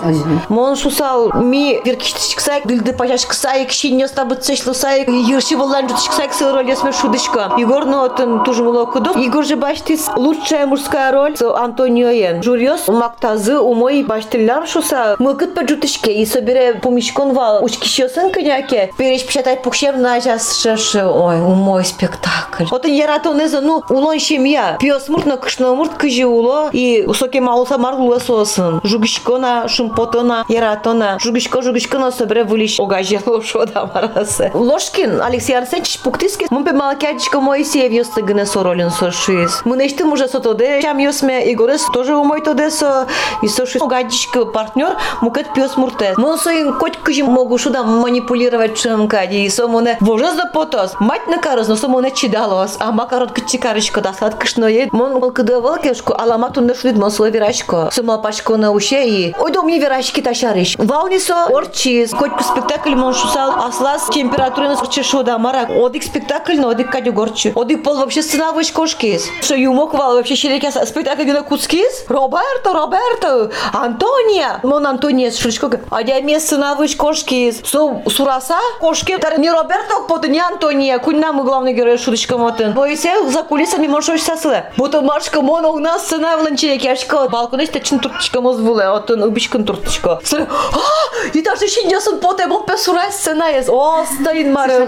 Мон 0.49 0.75
шусал 0.75 1.31
ми 1.33 1.79
веркиштичк 1.85 2.39
сайк, 2.39 2.65
дылды 2.65 2.93
пачашк 2.93 3.33
сайк, 3.33 3.71
шинья 3.71 4.07
стабы 4.07 4.35
цешло 4.35 4.73
сайк, 4.73 5.07
юрши 5.07 5.57
волан 5.57 5.89
сыл 6.31 6.53
роль 6.53 6.69
ясме 6.69 6.91
шудичка. 6.91 7.51
Егор 7.57 7.85
нотен 7.85 8.43
тоже 8.43 8.63
мылокудов. 8.63 9.15
Егор 9.17 9.43
же 9.43 9.55
баштис 9.55 10.09
лучшая 10.15 10.65
мужская 10.65 11.11
роль 11.11 11.35
с 11.35 11.41
Антонио 11.41 12.09
Йен. 12.09 12.41
Журьос 12.43 12.87
мактазы 12.87 13.59
умой 13.59 14.03
баштиллар 14.03 14.67
шуса 14.67 15.15
мылкыт 15.19 15.53
па 15.53 15.67
жутичке 15.67 16.13
и 16.13 16.25
собере 16.25 16.75
помишкон 16.75 17.33
вал. 17.33 17.63
Учки 17.63 17.87
шёсын 17.87 18.31
кыняке. 18.31 18.91
Переш 18.97 19.25
пшатай 19.25 19.57
пухшев 19.57 19.95
на 19.97 20.19
час 20.21 20.57
шаши. 20.61 21.03
Ой, 21.03 21.41
умой 21.41 21.83
спектакль. 21.83 22.65
Вот 22.71 22.85
он 22.85 22.91
яратон 22.91 23.43
эзо, 23.43 23.61
ну, 23.61 23.83
улон 23.89 24.19
шемья. 24.19 24.77
Пьес 24.79 25.09
мурт 25.09 25.25
кышно 25.41 25.73
мурт 25.75 25.93
кыжи 25.95 26.25
уло. 26.25 26.69
И 26.71 27.03
усоке 27.05 27.41
малуса 27.41 27.77
марлуа 27.77 28.19
сосын. 28.19 28.81
Жугишкона, 28.83 29.67
шумпотона, 29.67 30.45
яратона. 30.49 31.17
Жугишко, 31.19 31.61
жугишкона 31.61 32.11
собере 32.11 32.43
вылиш 32.43 32.79
огажело 32.79 33.41
шода 33.45 33.89
марасы. 33.93 34.51
Ложкин, 34.53 35.21
Алексей 35.21 35.57
Арсеньевич 35.57 35.99
Пуктиски. 35.99 36.47
Мун 36.49 36.65
пе 36.65 36.73
малакядичко 36.73 37.39
Моисеев 37.39 37.91
ёсты 37.91 38.21
гыне 38.21 38.45
соролин 38.45 38.91
сошиз. 38.91 39.61
Мы 39.63 39.77
нештым 39.77 40.11
уже 40.11 40.27
сотоде. 40.27 40.81
Чам 40.81 40.97
ёсме 40.97 41.51
Игорес 41.53 41.85
тоже 41.93 42.15
умой 42.15 42.41
тоде 42.41 42.69
со. 42.69 43.07
И 43.41 43.47
сошиз 43.47 43.81
огадичко 43.81 44.45
партнер 44.45 44.97
мукет 45.21 45.53
пьес 45.53 45.77
мурте. 45.77 46.13
Мон 46.17 46.37
соин 46.37 46.73
коть 46.77 46.97
кыжи 46.97 47.23
могу 47.23 47.57
шуда 47.57 47.83
манипулировать 47.83 48.77
чем 48.77 49.07
кади. 49.07 49.45
И 49.45 49.49
со 49.49 49.67
моне 49.67 49.97
боже 50.01 50.31
за 50.33 50.45
потос. 50.45 50.95
Мать 50.99 51.27
на 51.27 51.37
карыз, 51.37 51.69
но 51.69 51.77
со 51.77 51.87
моне 51.87 52.11
чидалос. 52.11 52.75
А 52.79 52.91
макарот 52.91 53.31
кычи 53.31 53.57
карышко 53.57 54.01
да 54.01 54.13
сад 54.13 54.35
кышно 54.35 54.65
ед. 54.65 54.91
Мон 54.91 55.31
кыды 55.31 55.59
волкешко 55.59 56.13
аламату 56.13 56.59
не 56.59 56.73
шудит 56.73 56.97
мон 56.97 57.11
со 57.11 57.25
вирашко. 57.27 57.89
Сама 57.93 58.17
пачко 58.17 58.57
на 58.57 58.72
уше 58.73 59.03
и 59.05 59.35
ой 59.39 59.51
дом 59.51 59.67
не 59.67 59.79
вирашки 59.79 60.21
ташариш. 60.21 60.75
Вални 60.77 61.17
со 61.17 61.45
орчиз. 61.45 62.11
Коть 62.11 62.31
спектакль 62.41 62.95
мон 62.95 63.13
шусал 63.13 63.65
аслас 63.65 64.07
температура 64.09 64.69
на 64.69 64.87
чешу 64.87 65.23
да 65.23 65.37
мара. 65.37 65.67
Одик 65.69 66.03
спектакль, 66.03 66.59
но 66.59 66.69
одик 66.69 66.91
кадю 66.91 67.13
горчи. 67.13 67.53
Одик 67.55 67.83
пол 67.83 67.97
вообще 67.97 68.21
сцена 68.21 68.51
выш 68.51 68.71
кошкис. 68.71 69.27
Что 69.41 69.55
юмок 69.55 69.93
вал 69.93 70.15
вообще 70.15 70.35
щереки 70.35 70.69
спектакль 70.71 71.31
на 71.31 71.43
куцкис. 71.43 72.05
Роберто, 72.07 72.73
Роберто, 72.73 73.51
Антония. 73.73 74.59
Мон 74.63 74.85
Антония 74.87 75.31
с 75.31 75.37
шишко. 75.37 75.69
А 75.89 76.01
я 76.01 76.21
место 76.21 76.47
сцена 76.47 76.75
выш 76.75 76.95
кошкис. 76.95 77.61
Со 77.63 78.01
сураса 78.09 78.57
кошки. 78.79 79.17
Не 79.39 79.51
Роберто, 79.51 80.01
поты 80.07 80.27
не 80.29 80.39
Антония. 80.39 80.99
Кунь 80.99 81.19
нам 81.19 81.43
главный 81.43 81.73
герой 81.73 81.97
шуточка 81.97 82.37
мотын. 82.37 82.73
Боисе 82.73 83.29
за 83.29 83.43
кулисами 83.43 83.87
можешь 83.87 84.21
сасылы. 84.21 84.63
Буто 84.77 85.01
маршка 85.01 85.41
мон 85.41 85.65
у 85.65 85.79
нас 85.79 86.05
сцена 86.05 86.37
в 86.37 86.43
ланчереке. 86.43 86.91
Ашко 86.91 87.29
балкон 87.29 87.61
işte 87.61 87.79
чин 87.79 87.99
туртичка 87.99 88.41
моз 88.41 88.57
вуле. 88.63 88.87
Отын 88.87 89.23
убишкин 89.23 89.65
туртичка. 89.65 90.19
Сыры. 90.23 90.47
А, 90.49 91.27
и 91.33 91.41
даже 91.41 91.67
шиньясын 91.67 92.19
поте 92.19 92.47
мон 92.47 92.65
песурай 92.65 93.11
сцена 93.11 93.49
есть. 93.49 93.69
О, 93.69 94.05
стоит 94.05 94.47
мары. 94.47 94.87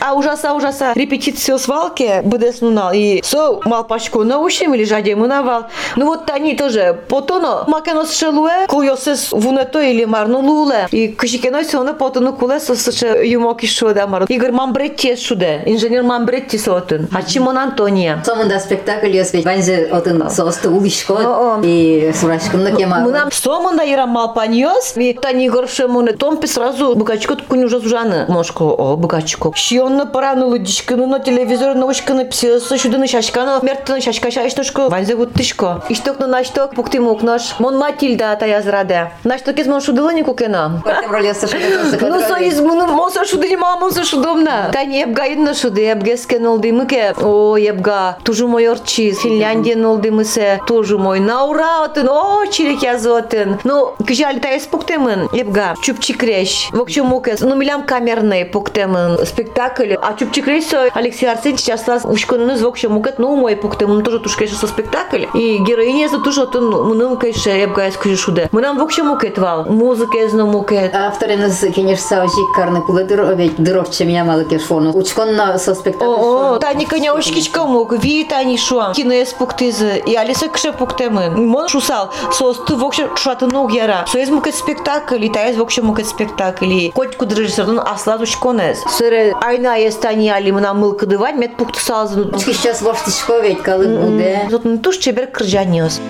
А 0.00 0.14
ужаса, 0.14 0.54
ужаса. 0.54 0.92
Репетицию 0.94 1.58
свалки 1.58 2.20
буде 2.22 2.52
снунал. 2.52 2.92
И 2.94 3.22
со 3.22 3.60
малпачку 3.64 4.24
наушим 4.24 4.74
или 4.74 4.84
жаде 4.84 5.14
мунавал. 5.16 5.66
Ну 5.96 6.06
вот 6.06 6.30
они 6.30 6.54
тоже. 6.56 7.00
Потоно 7.08 7.64
макенос 7.66 8.16
шелуе, 8.16 8.66
куйосес 8.68 9.32
вунето 9.32 9.80
или 9.80 10.04
марну 10.04 10.40
луле. 10.40 10.88
И 10.90 11.08
кышикеной 11.08 11.64
соны 11.64 11.94
потоно 11.94 12.32
кулесо 12.32 12.74
сыче 12.74 13.28
юмоки 13.28 13.66
шуде 13.66 14.06
мар. 14.06 14.24
Игорь 14.28 14.52
Мамбретти 14.52 15.16
шуде. 15.16 15.62
Инженер 15.66 16.02
Мамбретти 16.02 16.56
сотын. 16.56 17.08
А 17.12 17.22
Чимон 17.22 17.58
Антония. 17.58 18.22
Somunda 18.26 18.58
спектакль 18.60 19.10
ведь 19.10 19.44
ванзе 19.44 19.86
отын 19.86 20.30
состы 20.30 20.68
улишко 20.68 21.14
о. 21.14 21.60
и 21.62 22.12
сурашкынны 22.14 22.76
кема 22.76 22.99
Мынам 23.04 23.30
сомында 23.32 23.84
ирам 23.84 24.10
малпаньос, 24.10 24.96
ми 24.96 25.14
тани 25.14 25.48
горше 25.48 25.86
муне 25.86 26.12
томпи 26.12 26.46
сразу 26.46 26.94
богачко 26.94 27.36
куню 27.48 27.66
уже 27.66 27.80
зужаны. 27.80 28.26
Мошко, 28.28 28.64
о, 28.64 28.96
богачко. 28.96 29.52
Шионна 29.54 30.06
параны 30.06 30.46
лудичканы 30.46 31.06
на 31.06 31.20
телевизор 31.20 31.74
наушканы 31.74 32.24
псиосы, 32.26 32.78
шуданы 32.78 33.06
шашканы, 33.06 33.60
мертаны 33.62 34.00
шашка 34.00 34.30
шашнушко, 34.30 34.88
ванзе 34.88 35.16
гуттышко. 35.16 35.82
Ишток 35.88 36.18
на 36.18 36.26
нашток, 36.26 36.74
пуктим 36.74 37.08
окнаш. 37.08 37.56
Мон 37.58 37.78
Матильда 37.78 38.36
та 38.38 38.46
язраде. 38.46 39.12
Нашток 39.24 39.58
из 39.58 39.66
мон 39.66 39.80
шудылани 39.80 40.22
кукена. 40.22 40.82
Ну, 40.84 42.20
со 42.20 42.36
из 42.36 42.60
муны 42.60 42.86
моса 42.86 43.24
шудыни 43.24 43.56
мамоса 43.56 44.04
шудомна. 44.04 44.70
Та 44.72 44.84
не 44.84 45.00
ебгаидна 45.00 45.54
шуды, 45.54 45.82
ебгескен 45.82 46.46
олдымыке. 46.46 47.14
О, 47.20 47.56
ебга, 47.56 48.18
тужу 48.24 48.48
майорчи, 48.48 49.12
Финляндия 49.12 49.76
олдымысе, 49.86 50.60
тужу 50.66 50.98
мой. 50.98 51.20
На 51.20 51.44
ура, 51.44 51.84
отын, 51.84 52.08
о, 52.08 52.46
чирик 52.46 52.82
язотын. 52.92 53.58
Ну, 53.64 53.94
кыжали 54.06 54.38
та 54.38 54.56
испуктемын, 54.56 55.28
ебга, 55.32 55.74
чупчикреш. 55.82 56.68
В 56.72 56.80
общем, 56.80 57.06
мукес, 57.06 57.40
ну, 57.40 57.54
милям 57.54 57.84
камерный 57.84 58.44
пуктемын 58.44 59.24
спектакль. 59.26 59.94
А 60.00 60.14
чупчикреш 60.14 60.64
со 60.64 60.88
Алексей 60.94 61.26
Арсеньевич 61.26 61.60
сейчас 61.60 61.86
нас 61.86 62.04
ушканыныз, 62.04 62.62
в 62.62 62.66
общем, 62.66 62.92
мукет, 62.92 63.18
ну, 63.18 63.36
мой 63.36 63.56
пуктемын 63.56 64.02
тоже 64.02 64.20
тушкеш 64.20 64.50
со 64.52 64.66
спектакль. 64.66 65.24
И 65.34 65.58
героиня 65.58 66.08
за 66.08 66.20
тоже 66.20 66.42
отын, 66.42 66.70
мыным 66.70 67.16
кайше, 67.16 67.50
ебга, 67.50 67.88
ескажи 67.88 68.16
шуде. 68.16 68.48
Мынам, 68.52 68.78
в 68.78 68.82
общем, 68.82 69.06
мукет 69.06 69.38
вал. 69.38 69.64
Музыка 69.64 70.18
езно 70.18 70.46
мукет. 70.46 70.94
Авториныз, 70.94 71.64
конечно, 71.74 72.26
жиккарны 72.26 72.82
пулыдыр, 72.82 73.34
ведь 73.34 73.56
дыровче 73.56 74.04
меня 74.04 74.24
мало 74.24 74.44
кешону. 74.44 74.96
Учконна 74.96 75.58
со 75.58 75.74
спектакль. 75.74 76.04
О, 76.06 76.58
тани 76.58 76.86
коня 76.86 77.14
ушкичка 77.14 77.64
мук, 77.64 77.92
ви 77.92 78.24
тани 78.24 78.56
шуа. 78.56 78.92
Кинес 78.94 79.32
пуктизы. 79.32 80.02
И 80.06 80.14
алиса 80.14 80.48
кше 80.48 80.72
пуктемын. 80.72 81.46
Мон 81.46 81.68
шусал, 81.68 82.10
состы 82.32 82.74
в 82.80 82.84
общем 82.84 83.16
шаты 83.16 83.46
ног 83.46 83.72
яра. 83.72 84.04
Соез 84.08 84.30
мукет 84.30 84.54
спектакль, 84.54 85.28
таез 85.28 85.56
в 85.56 85.60
общем 85.60 85.86
мукет 85.86 86.06
спектакль. 86.06 86.88
Куд 86.94 87.32
режиссердун 87.32 87.78
аслаз 87.78 88.22
ушконез. 88.22 88.82
Сыре 88.88 89.34
айна 89.42 89.76
ес 89.76 89.96
тани 89.96 90.30
али 90.30 90.50
мына 90.50 90.72
мылкы 90.72 91.06
дывать, 91.06 91.36
мет 91.36 91.56
пукты 91.56 91.78
салзын. 91.80 92.38
Сейчас 92.38 92.80
воштичко 92.82 93.40
ведь 93.40 93.62
калык 93.62 93.88
буде. 93.88 94.46
Зотын 94.50 94.78
туш 94.78 94.96
чебер 94.96 95.26
кыржаниос. 95.26 96.00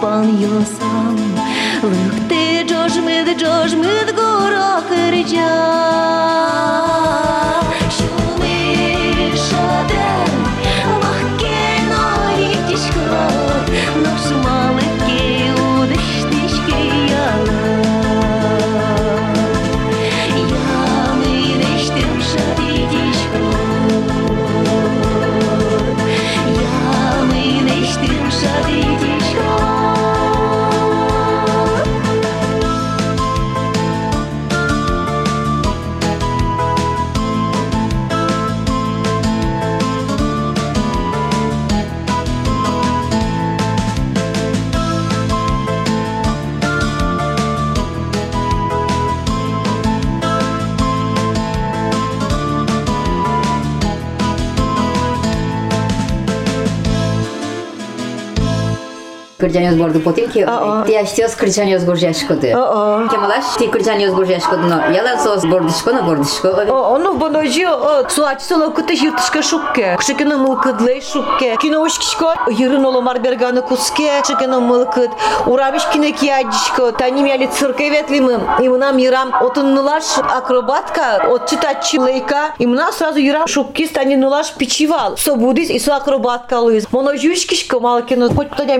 upon 0.00 0.40
side. 0.64 0.89
кыржан 59.40 59.78
борду 59.78 60.00
потинки 60.00 60.46
тия 60.86 61.06
штиос 61.06 61.34
Ке 61.34 61.46
малаш, 61.46 61.82
горжа 61.84 62.12
шкоды 62.12 62.48
кемалаш 62.50 63.44
ти 63.58 63.66
кыржан 63.68 63.98
өз 63.98 64.14
горжа 64.14 64.40
шкодно 64.40 64.84
яла 64.94 65.18
соос 65.22 65.44
бордышконо 65.44 66.02
бордышко 66.02 66.50
оно 66.94 67.14
боно 67.14 67.46
жи, 67.46 67.66
о, 67.66 68.08
суач 68.08 68.42
соло 68.42 68.70
кыты 68.70 68.96
жиртышка 68.96 69.42
шукке. 69.42 69.96
Кшикены 69.98 70.36
мылкыдлы 70.36 71.00
шукке. 71.00 71.56
Кино 71.56 71.82
ушкишко 71.82 72.34
йырын 72.48 72.84
оломар 72.84 73.18
берганы 73.20 73.62
куске. 73.62 74.22
Чекены 74.26 74.60
мылкыт 74.60 75.10
урабиш 75.46 75.84
кине 75.92 76.12
киядишко 76.12 76.92
таним 76.92 77.26
яли 77.26 77.46
цирке 77.46 77.90
ветлимым. 77.90 78.42
Имнам 78.60 78.96
йырам 78.98 79.32
отыннулаш 79.40 80.04
акробатка 80.18 81.22
от 81.28 81.48
читачи 81.48 81.98
лейка. 81.98 82.52
Имна 82.58 82.92
сразу 82.92 83.18
йырам 83.18 83.46
шукки 83.46 83.86
станинулаш 83.86 84.52
пичивал 84.54 85.16
со 85.16 85.36
будис 85.36 85.70
и 85.70 85.78
со 85.78 85.96
акробатка 85.96 86.58
луиз 86.58 86.86
моножи 86.92 87.30
ушкишко 87.32 87.80
малкино 87.80 88.34
хоть 88.34 88.50
то 88.50 88.64
не 88.64 88.78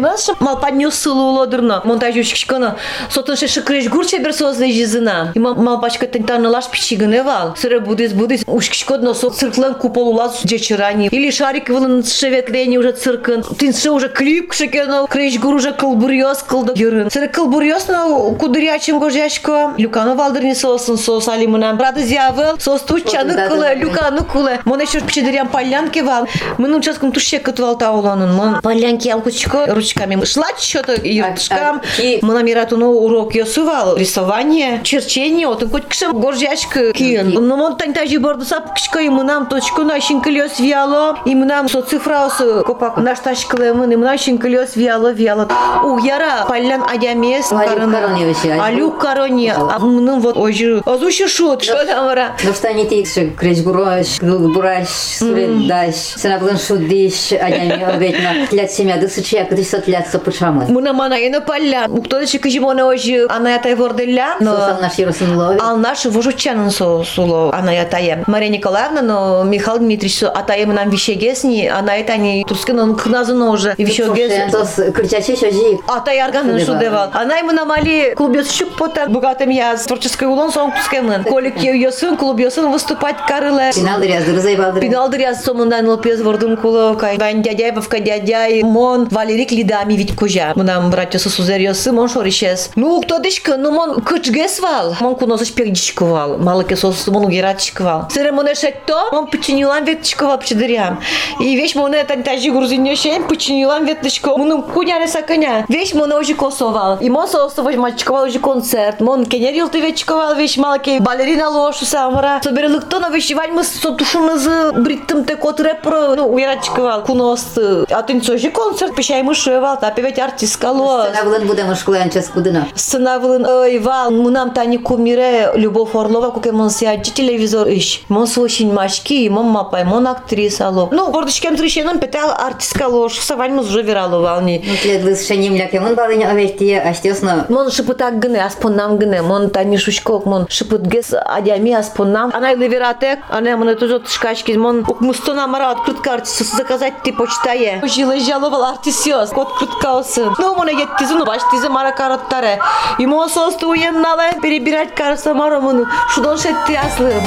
мылаш 0.49 0.49
мал 0.49 0.59
поднес 0.59 0.95
сылу 0.95 1.31
лодырно. 1.33 1.81
Монтаж 1.83 2.15
ушкшкана. 2.15 2.77
Сотын 3.09 3.35
ше 3.35 3.47
шикреш 3.47 3.87
гурче 3.89 4.19
бер 4.19 4.33
созле 4.33 4.71
жизына. 4.71 5.31
И 5.33 5.39
мал 5.39 5.81
пачка 5.81 6.07
тентаны 6.07 6.49
лаш 6.49 6.67
пичигыне 6.69 7.23
вал. 7.23 7.55
Сыре 7.55 7.79
будис 7.79 8.13
будис 8.13 8.43
ушкшкодно 8.47 9.13
со 9.13 9.29
цирклен 9.29 9.75
купол 9.75 10.09
улаз 10.09 10.41
джечерани. 10.45 11.07
Или 11.07 11.31
шарик 11.31 11.69
вылын 11.69 12.03
шеветлени 12.03 12.77
уже 12.77 12.91
циркын. 12.91 13.43
Тин 13.57 13.73
ше 13.73 13.91
уже 13.91 14.09
клип 14.09 14.53
шекено. 14.53 15.07
Креш 15.07 15.39
гур 15.39 15.55
уже 15.55 15.73
кылбурьос 15.73 16.43
кылды 16.43 16.73
йырын. 16.75 17.11
Сыре 17.11 17.27
кылбурьос 17.27 17.87
на 17.87 18.05
кудырячым 18.39 18.99
гожашко. 18.99 19.73
Люкано 19.77 20.15
валдырни 20.15 20.53
сосын 20.53 20.97
сос 20.97 21.27
алимынам. 21.27 21.79
Рады 21.79 22.03
зявыл. 22.03 22.59
Сос 22.59 22.81
тучаны 22.81 23.33
да, 23.33 23.43
да, 23.43 23.47
кылы. 23.47 23.61
да. 23.61 23.73
Люканы 23.75 24.23
кылы. 24.23 24.59
Мон 24.65 24.81
еще 24.81 25.01
пичедерям 25.01 25.47
полянки 25.47 25.99
вал. 25.99 26.27
Мы 26.57 26.75
участком 26.75 27.11
туше 27.11 27.39
катывал 27.39 27.77
тауланын. 27.77 28.33
Мон 28.33 28.61
полянки 28.61 29.09
алкучко 29.09 29.65
ручками. 29.67 30.15
Шла 30.25 30.38
Что-то 30.58 30.94
юртышкам. 31.02 31.80
а 31.82 31.96
ки- 31.96 32.18
Мына 32.22 32.42
миратуну 32.42 32.90
урок 32.92 33.34
ясывал. 33.34 33.96
Рисование, 33.96 34.80
черчение. 34.82 35.46
Вот 35.46 35.68
хоть 35.70 35.88
кшем 35.88 36.20
горжашка 36.20 36.92
киен. 36.92 37.30
Но 37.30 37.56
мон 37.56 37.76
тантажи 37.76 38.18
борду 38.18 38.44
сапкшка 38.44 39.00
и 39.00 39.08
мынам 39.08 39.46
точку 39.46 39.82
на 39.82 40.00
шинкелёс 40.00 40.58
виало. 40.60 41.18
И 41.26 41.34
мынам 41.34 41.68
со 41.68 41.82
цифраосы 41.82 42.62
копак 42.62 42.96
нашташкале 42.96 43.72
мын. 43.74 43.92
И 43.92 43.96
мынам 43.96 44.18
шинкелёс 44.18 44.76
виало 44.76 45.12
виало. 45.12 45.48
У 45.84 45.98
яра 45.98 46.44
полян 46.48 46.82
адямес. 46.82 47.52
Алюк 47.52 48.98
короне 48.98 49.54
короне. 49.54 49.54
А 49.54 49.78
мыным 49.78 50.20
вот 50.20 50.36
ожи. 50.36 50.82
Азуши 50.84 51.28
шут. 51.28 51.62
Что 51.62 51.84
там 51.84 52.06
ара? 52.08 52.36
Ну 52.44 52.52
что 52.52 52.72
не 52.72 52.84
тейкші 52.84 53.32
креш 53.36 53.60
гурош, 53.60 54.20
гылбураш, 54.20 54.88
сурендаш, 54.88 55.94
сенаблын 55.94 56.58
шудиш, 56.58 57.32
анями 57.32 57.82
обетно, 57.82 58.46
тлят 58.50 58.70
семья 58.72 58.96
дысычы, 58.96 59.36
як 59.36 59.54
дыш 59.54 59.68
сотлят 59.68 60.08
сопычамын. 60.30 60.72
Мына 60.72 60.92
мана 60.92 61.14
ена 61.14 61.40
полян. 61.40 62.02
Кто 62.02 62.20
дыши 62.20 62.38
кыжимона 62.38 62.86
ожи. 62.86 63.26
Она 63.28 63.56
этой 63.56 63.74
ворделя. 63.74 64.36
Но... 64.40 64.56
Сосам 64.56 64.80
наш 64.80 64.94
еросын 64.94 65.36
лови. 65.36 65.58
Ал 65.60 65.76
наш 65.76 66.04
вожучанын 66.04 66.70
со 66.70 67.02
суло 67.04 67.52
ана 67.52 67.70
ятая. 67.70 68.24
Мария 68.26 68.50
Николаевна, 68.50 69.02
но 69.02 69.44
Михаил 69.44 69.78
Дмитриевич 69.78 70.18
со 70.18 70.30
атаем 70.30 70.74
нам 70.74 70.90
вещегесни, 70.90 71.66
она 71.66 71.96
это 71.96 72.16
не 72.16 72.44
турскин 72.44 72.78
он 72.78 72.96
кназына 72.96 73.50
уже 73.50 73.74
вещегес. 73.76 74.52
Шожи. 74.52 75.78
Ата 75.88 76.10
ярган 76.12 76.46
Шудевал. 76.58 76.66
шудевал. 76.66 77.10
Она 77.12 77.36
ему 77.36 77.52
намали 77.52 78.14
клубес 78.16 78.50
щук 78.50 78.76
пота 78.76 79.06
богатым 79.08 79.50
я 79.50 79.76
с 79.76 79.84
творческой 79.84 80.28
улон 80.28 80.52
сон 80.52 80.72
кускемын. 80.72 81.24
Колик 81.24 81.62
йосын 81.62 82.16
клуб 82.16 82.38
йосын 82.38 82.70
выступать 82.70 83.16
карыле. 83.26 83.72
Финал 83.72 84.00
дыряздыр, 84.00 84.38
зайбалдыр. 84.38 84.82
Пинал 84.82 85.08
дыряз 85.08 85.44
сомундан 85.44 85.88
лопез 85.88 86.20
вордун 86.20 86.56
куло 86.56 86.94
кай. 86.94 87.18
Вань 87.18 87.42
дядяй 87.42 87.72
бавка 87.72 88.00
дядяй 88.00 88.62
мон 88.62 89.08
Валерик 89.10 89.50
лидами 89.52 89.94
ведь 89.94 90.16
кожа. 90.19 90.53
Мунам 90.55 90.89
братья 90.89 91.19
со 91.19 91.29
сузерьосы 91.29 91.91
мон 91.91 92.09
шоришес. 92.09 92.71
Ну 92.75 93.01
кто 93.01 93.19
дышка, 93.19 93.57
ну 93.57 93.71
мон 93.71 94.01
кычгесвал. 94.01 94.95
Мон 94.99 95.15
куносыш 95.15 95.53
пегдичковал. 95.53 96.37
Малыке 96.37 96.75
сос 96.75 97.07
мон 97.07 97.29
гератчиковал. 97.29 98.09
Сере 98.11 98.31
моне 98.31 98.55
шетто, 98.55 99.09
мон 99.11 99.27
печенилан 99.27 99.85
ветчиковал 99.85 100.37
пчедырям. 100.37 101.01
И 101.39 101.55
вещь 101.55 101.75
моне 101.75 102.03
тантажи 102.03 102.51
грузинёшен 102.51 103.27
печенилан 103.27 103.85
ветчиковал. 103.85 104.37
Мунум 104.37 104.63
куняре 104.63 105.07
саканя. 105.07 105.65
Вещь 105.67 105.93
моне 105.93 106.15
уже 106.15 106.33
косовал. 106.33 106.97
И 106.99 107.09
мон 107.09 107.27
сосоваш 107.27 107.75
мачковал 107.75 108.25
уже 108.25 108.39
концерт. 108.39 108.99
Мон 108.99 109.25
кенерил 109.25 109.69
ты 109.69 109.79
ветчиковал 109.79 110.35
вещь 110.35 110.57
малке. 110.57 110.99
Балерина 110.99 111.49
лошу 111.49 111.85
самара. 111.85 112.41
Соберелык 112.43 112.85
то 112.85 112.99
на 112.99 113.09
вещевать 113.09 113.51
мы 113.51 113.63
со 113.63 113.91
тушунызы 113.91 114.71
бриттым 114.73 115.25
те 115.25 115.35
кот 115.35 115.59
рэпро. 115.59 116.15
Ну, 116.15 116.33
уярачковал 116.33 117.03
куносты. 117.03 117.85
А 117.89 118.01
ты 118.01 118.13
ничего 118.13 118.51
концерт 118.51 118.95
пещай 118.95 119.23
мышевал. 119.23 119.79
Тапе 119.79 120.01
ведь 120.10 120.18
артистка 120.18 120.72
лос. 120.72 121.06
Сенаблын 121.08 121.46
будем 121.46 121.70
ушкулаyan 121.70 122.10
час 122.10 122.28
кудына. 122.28 122.66
Сынавылын 122.74 123.46
ой 123.46 123.78
вал 123.78 124.10
мунам 124.10 124.50
тани 124.50 124.78
кумире 124.78 125.52
Любовь 125.54 125.94
Орлова 125.94 126.30
куке 126.30 126.52
мон 126.52 126.70
сядчи 126.70 127.12
телевизор 127.12 127.68
иш. 127.68 128.02
Мон 128.08 128.26
слушин 128.26 128.74
мачки, 128.74 129.28
мон 129.28 129.46
мапай, 129.46 129.84
мон 129.84 130.08
актриса 130.08 130.68
ло. 130.68 130.88
Ну, 130.90 131.10
бордышкем 131.12 131.56
трещеном 131.56 132.00
петал 132.00 132.30
артистка 132.30 132.88
лош. 132.88 133.18
Савань 133.18 133.52
мы 133.52 133.62
уже 133.62 133.82
вирало 133.82 134.20
волни. 134.20 134.64
Ну 134.66 134.74
тлет 134.82 135.04
лыс 135.04 135.26
шенем 135.26 135.54
лякемын 135.54 135.94
балыня 135.94 136.30
оветтие, 136.30 136.80
аштесно. 136.80 137.46
Мон 137.48 137.70
шыпытак 137.70 138.18
гыне, 138.18 138.44
аспоннам 138.44 138.98
гыне, 138.98 139.22
мон 139.22 139.50
тани 139.50 139.76
шушкок, 139.76 140.26
мон 140.26 140.46
шыпыт 140.48 140.82
гес 140.82 141.12
адями 141.12 141.72
аспоннам. 141.72 142.32
Она 142.34 142.54
ливератек, 142.54 143.20
она 143.30 143.56
мне 143.56 143.74
тоже 143.76 144.02
шкачки, 144.08 144.52
мон 144.56 144.84
мустона 144.98 145.46
мара 145.46 145.70
открытка 145.70 146.14
артиста 146.14 146.56
заказать 146.56 146.94
ты 147.04 147.12
почтае. 147.12 147.80
Жила 147.84 148.18
жаловал 148.18 148.64
артисиос, 148.64 149.30
кот 149.30 149.56
крутка 149.56 149.89
осын. 149.89 150.35
Ну, 150.37 150.55
мон 150.55 150.67
ет 150.67 150.97
тизу, 150.97 151.23
баш 151.25 151.41
тизу 151.51 151.69
мара 151.69 151.91
караттаре. 151.91 152.59
И 152.97 153.05
мон 153.05 153.29
состу 153.29 153.69
уеннале 153.69 154.39
перебирать 154.41 154.95
караса 154.95 155.33
мара 155.33 155.59
мону. 155.59 155.85
Шудон 156.09 156.37
шетти 156.37 156.75
аслым. 156.75 157.23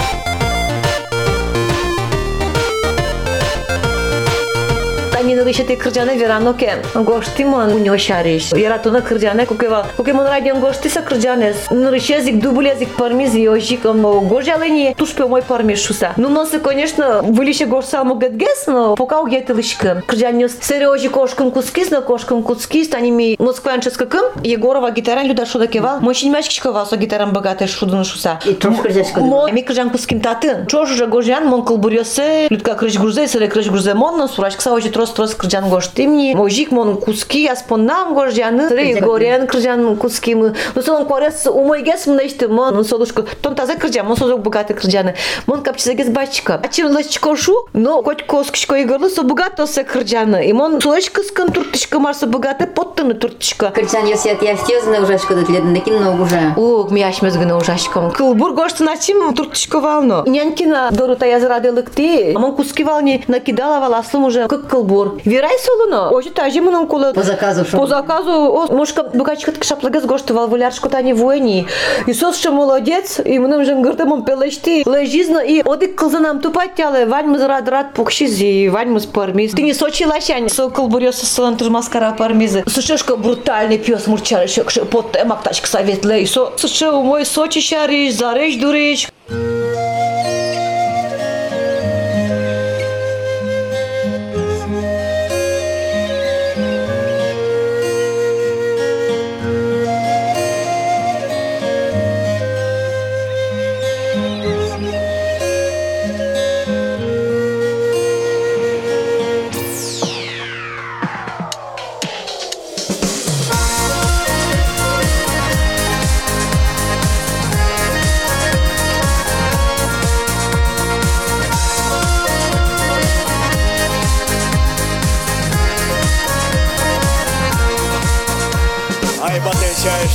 Танина 5.44 5.58
вишете 5.58 5.76
кырджане 5.76 6.16
вераноке. 6.16 6.78
Гошти 6.96 7.44
мон 7.44 7.74
уньо 7.74 7.98
шариш. 7.98 8.52
Яратуна 8.56 9.02
кырджане 9.02 9.46
кукева. 9.46 9.86
Кукемон 9.98 10.26
радион 10.26 10.60
гошти 10.60 10.90
са 10.90 11.02
кырджанес. 11.02 11.70
Нрышезик 11.72 12.40
дублезик 12.40 12.90
пармиз 12.98 13.34
йожик. 13.34 13.82
Гожалени 13.84 14.96
тушпе 14.98 15.26
мой 15.26 15.42
пармиз 15.42 15.82
шуса. 15.82 16.14
Ну 16.18 16.30
носы, 16.30 16.60
конечно, 16.60 17.22
вылише 17.24 17.66
гош 17.66 17.86
само 17.86 18.16
гетгес, 18.16 18.68
но 18.68 18.96
пока 18.96 19.20
угеты 19.20 19.54
лышкы. 19.54 20.02
Кырджанес 20.08 20.58
сережи 20.62 21.10
кошкам 21.10 21.52
кускис, 21.52 21.92
на 21.92 22.02
кошкам 22.02 22.44
кускис. 22.44 22.90
Тани 22.90 23.12
ми 23.12 23.36
москванческа 23.40 24.06
кым. 24.06 24.24
Егорова 24.44 24.92
гитаран 24.92 25.28
люда 25.28 25.46
шуда 25.46 25.68
кевал. 25.68 26.00
Мощин 26.00 26.32
мячкичкова 26.32 26.86
со 26.86 26.96
гитаран 26.96 27.34
богатая 27.34 27.68
шудана 27.68 28.06
шуса. 28.06 28.40
И 28.46 28.54
трош 28.54 28.78
кричачка 28.80 29.20
Мо 29.20 29.50
ми 29.52 29.62
кыржан 29.62 29.90
куским 29.90 30.22
татын. 30.22 30.68
Чош 30.68 30.92
уже 30.92 31.08
гожан 31.08 31.48
мон 31.48 31.66
кылбурёсе, 31.66 32.48
людка 32.50 32.76
крыш 32.76 32.98
грузе, 32.98 33.28
сыре 33.28 33.48
крыш 33.48 33.68
грузе 33.68 33.94
мон, 33.94 34.18
но 34.18 34.28
сурачка 34.28 34.62
са 34.62 34.72
ожи 34.72 34.90
трос 34.90 35.12
трос 35.34 35.36
кыржан 35.36 35.70
гоштимни. 35.70 36.34
Мojik 36.36 36.72
мон 36.72 36.98
куски 36.98 37.48
аспоннам 37.48 38.14
гожаны, 38.14 38.70
сыре 38.70 38.94
Кыржак 38.94 39.06
горен 39.06 39.48
кыржан 39.48 39.98
куски 39.98 40.36
мы. 40.36 40.54
Ну 40.76 40.82
сон 40.82 41.06
корес 41.06 41.48
умойгес 41.48 42.08
мна 42.08 42.22
иште 42.26 42.48
мон, 42.48 42.76
ну 42.76 42.84
солушко. 42.84 43.26
Тон 43.42 43.56
таза 43.56 43.76
кыржан, 43.76 44.06
мон 44.06 44.18
созок 44.18 44.42
богатый 44.42 44.74
кыржаны. 44.74 45.16
Мон 45.48 45.62
капчизагес 45.62 46.10
бачка. 46.10 46.60
А 46.64 46.68
чем 46.68 46.92
лачко 46.92 47.36
шу? 47.36 47.68
Но 47.74 48.04
хоть 48.04 48.26
коскичко 48.26 48.76
игрлы 48.76 49.10
со 49.10 49.24
богато 49.24 49.68
се 49.68 49.84
кыржаны. 49.84 50.48
И 50.48 50.54
мон 50.54 50.82
сулочка 50.82 51.22
скын 51.24 51.52
туртышка 51.52 52.00
марса 52.00 52.28
богатый 52.28 52.68
поттыны 52.68 53.14
туртышка. 53.14 53.72
Кричан 53.72 54.06
йосят 54.06 54.42
яштезны 54.42 55.02
ужашка 55.02 55.36
дутледын, 55.36 55.74
лекин 55.74 56.02
но 56.02 56.22
уже. 56.22 56.54
Уг 56.56 56.92
ми 56.92 57.02
ашмез 57.02 57.38
гына 57.38 57.58
ужашком. 57.58 58.12
Кылбур 58.12 58.54
гошты 58.54 58.84
начим 58.84 59.34
туртышко 59.34 59.80
вално. 59.80 60.24
Нянькина 60.26 60.90
дорута 60.92 61.26
языраделык 61.26 61.92
ти. 61.92 62.34
Амон 62.36 62.56
куски 62.56 62.84
вални 62.84 63.24
накидала 63.28 63.80
валаслым 63.80 64.26
уже 64.26 64.48
как 64.48 64.68
кылбур. 64.68 65.20
Вирай 65.25 65.59
солуно. 65.59 66.11
Ожи 66.11 66.31
тажи 66.31 66.61
мунун 66.61 66.87
кулы. 66.87 67.13
По 67.13 67.23
заказу 67.23 67.65
шо. 67.65 67.79
По 67.79 67.87
заказу, 67.87 68.31
о, 68.31 68.67
мушка 68.73 69.03
букачка 69.03 69.53
шаплагас 69.63 70.05
гошты 70.05 70.35
вал 70.35 70.49
вуляршку 70.49 70.89
тани 70.89 71.13
воини. 71.13 71.67
И 72.07 72.13
сос 72.13 72.37
что 72.39 72.53
молодец, 72.53 73.21
и 73.25 73.39
мунун 73.39 73.65
жангыртым 73.65 74.13
он 74.13 74.25
пелешти. 74.25 74.83
Лежизно 74.87 75.39
и 75.39 75.63
одик 75.65 75.97
кылзанам 75.97 76.41
тупать 76.41 76.75
тялы. 76.75 77.07
Вань 77.07 77.27
мы 77.27 77.47
рад 77.47 77.69
рад 77.69 77.95
пукшизи, 77.95 78.69
вань 78.69 78.89
мы 78.89 79.01
пармиз. 79.01 79.53
Ты 79.53 79.63
не 79.63 79.75
сочи 79.75 80.05
лащань. 80.05 80.49
Со 80.49 80.69
кылбурёсы 80.69 81.27
сылан 81.27 81.57
туж 81.57 81.69
маскара 81.69 82.13
пармизы. 82.13 82.65
Сушешка 82.67 83.17
брутальный 83.17 83.79
пес 83.79 84.07
мурчар, 84.07 84.49
шекши 84.49 84.85
под 84.85 85.17
мактачка 85.25 85.69
советле. 85.69 86.23
И 86.23 86.27
со, 86.27 86.53
суши 86.57 86.91
мой 86.91 87.25
сочи 87.25 87.61
шариш, 87.61 88.15
зареш 88.15 88.57
дуриш. 88.57 89.09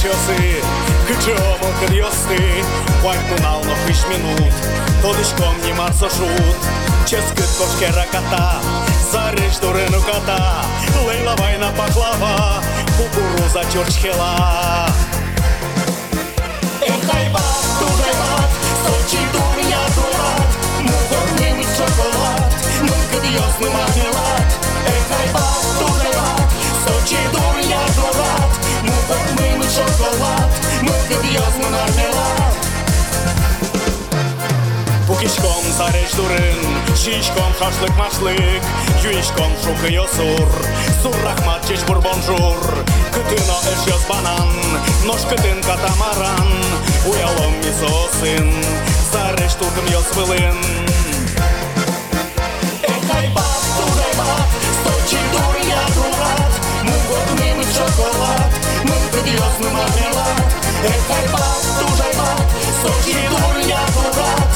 Батечая 0.08 0.14
шосы, 0.14 0.62
кычому 1.06 1.72
кырьосты, 1.80 2.64
Вайку 3.02 3.42
нално 3.42 3.74
хыш 3.86 4.04
минут, 4.08 4.52
Тодышком 5.02 5.54
не 5.64 5.72
марсо 5.72 6.08
шут, 6.08 6.56
Ческыт 7.06 7.48
кошке 7.58 7.86
раката, 7.88 8.60
Зарыш 9.12 9.58
дурену 9.60 10.00
ката, 10.02 10.64
Лейла 11.06 11.34
вайна 11.36 11.70
пахлава, 11.76 12.62
кукуруза 12.96 13.62
чурчхела. 13.72 14.88
Эх, 16.82 17.14
айбат, 17.14 17.42
тужайбат, 17.78 18.50
Сочи 18.84 19.22
дурья 19.32 19.80
дурат, 19.94 20.50
Мугор 20.82 21.40
немец 21.40 21.68
шоколад, 21.76 22.54
Мылка 22.82 23.26
дьёсный 23.26 23.70
мармелад. 23.70 24.16
Эх, 24.16 24.27
немец 30.07 30.07
шоколад, 30.07 30.51
Мылка 30.81 31.23
дьёсный 31.23 31.69
мармелад. 31.69 32.53
Пукишком 35.07 35.63
зареш 35.77 36.11
дурын, 36.15 36.95
шишком 36.95 37.53
шашлык 37.59 37.95
машлык, 37.97 38.63
юишком 39.03 39.51
шукы 39.63 39.91
йосур, 39.91 40.49
суррахмат 41.01 41.67
чеч 41.67 41.81
бурбонжур, 41.81 42.85
кытына 43.13 43.57
эш 43.71 43.87
йос 43.87 44.05
банан, 44.07 44.49
нож 45.05 45.21
кытын 45.21 45.61
катамаран, 45.61 46.49
уялом 47.05 47.53
мисосын, 47.59 48.53
зареш 49.11 49.53
туркым 49.53 49.85
йос 49.91 50.15
вылын. 50.15 50.86
Efekt 60.84 61.32
bas, 61.32 61.62
dużej 61.80 62.16
mat, 62.16 62.42
stocznie 62.80 63.30
durnia 63.30 63.78
porad 63.94 64.48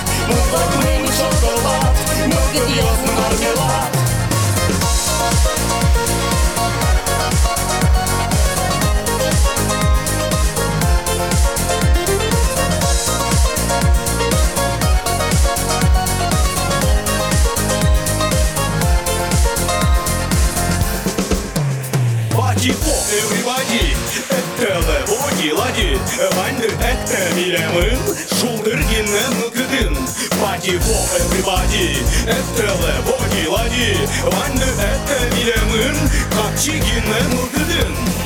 Командир 26.19 26.73
Эктор 26.93 27.27
Милямын 27.37 27.99
Шулдыргинен 28.38 29.33
Нукыдын 29.38 29.95
Бади 30.41 30.77
во 30.85 30.99
everybody 31.21 31.97
Эктеле 32.27 32.95
боги 33.07 33.47
лади 33.49 33.97
Ванды 34.25 34.71
Эктор 34.91 35.25
Милямын 35.35 35.97
Капчигинен 36.35 37.27
Нукыдын 37.31 38.22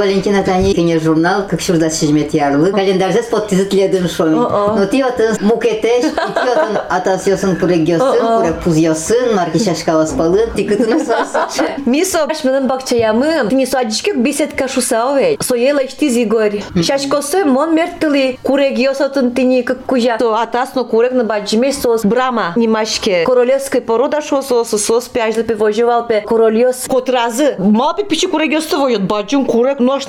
Валентина 0.00 0.42
Тани 0.42 0.72
кине 0.72 0.98
журнал 0.98 1.46
как 1.46 1.60
шурда 1.60 1.90
сижмет 1.90 2.32
ярлы. 2.32 2.72
Календарьда 2.72 3.22
спот 3.22 3.48
тизитледин 3.48 4.08
шоин. 4.08 4.32
Но 4.32 4.86
ти 4.86 5.02
атын 5.02 5.36
мукетеш, 5.42 6.04
ти 6.04 6.48
атын 6.48 6.78
атас 6.88 7.26
йосын 7.26 7.56
пурек 7.56 7.86
йосын, 7.86 8.38
пурек 8.38 8.62
пуз 8.64 8.78
йосын, 8.78 9.34
марки 9.36 9.58
шашкалас 9.58 10.12
палын, 10.12 10.48
ти 10.56 10.64
кытына 10.64 11.04
сасы. 11.04 11.68
Мисо, 11.84 12.24
ашмынан 12.24 12.66
бакчаямы, 12.66 13.46
тини 13.50 13.66
садичке 13.66 14.14
беседка 14.14 14.68
шусаве. 14.68 15.36
Соела 15.40 15.80
ихти 15.80 16.08
зигори. 16.08 16.64
Шашкосы 16.82 17.44
мон 17.44 17.74
мертыли, 17.74 18.38
курек 18.42 18.78
йосотын 18.78 19.32
тини 19.32 19.60
как 19.60 19.84
кужа. 19.84 20.16
То 20.18 20.34
атасно 20.34 20.84
курек 20.84 21.12
на 21.12 21.24
баджиме 21.24 21.74
сос 21.74 22.06
брама 22.06 22.54
нимашке. 22.56 23.24
Королевской 23.26 23.82
порода 23.82 24.22
шо 24.22 24.40
сос, 24.40 25.08
пяжлы 25.08 25.42
пивожевал 25.42 26.06
пе 26.06 26.22
королёс. 26.22 26.86
Котразы. 26.88 27.56
Мапи 27.58 28.04
пичи 28.04 28.28
курек 28.28 28.52
йостовоют, 28.52 29.02
баджун 29.02 29.44
курек 29.44 29.78
нож 29.90 29.99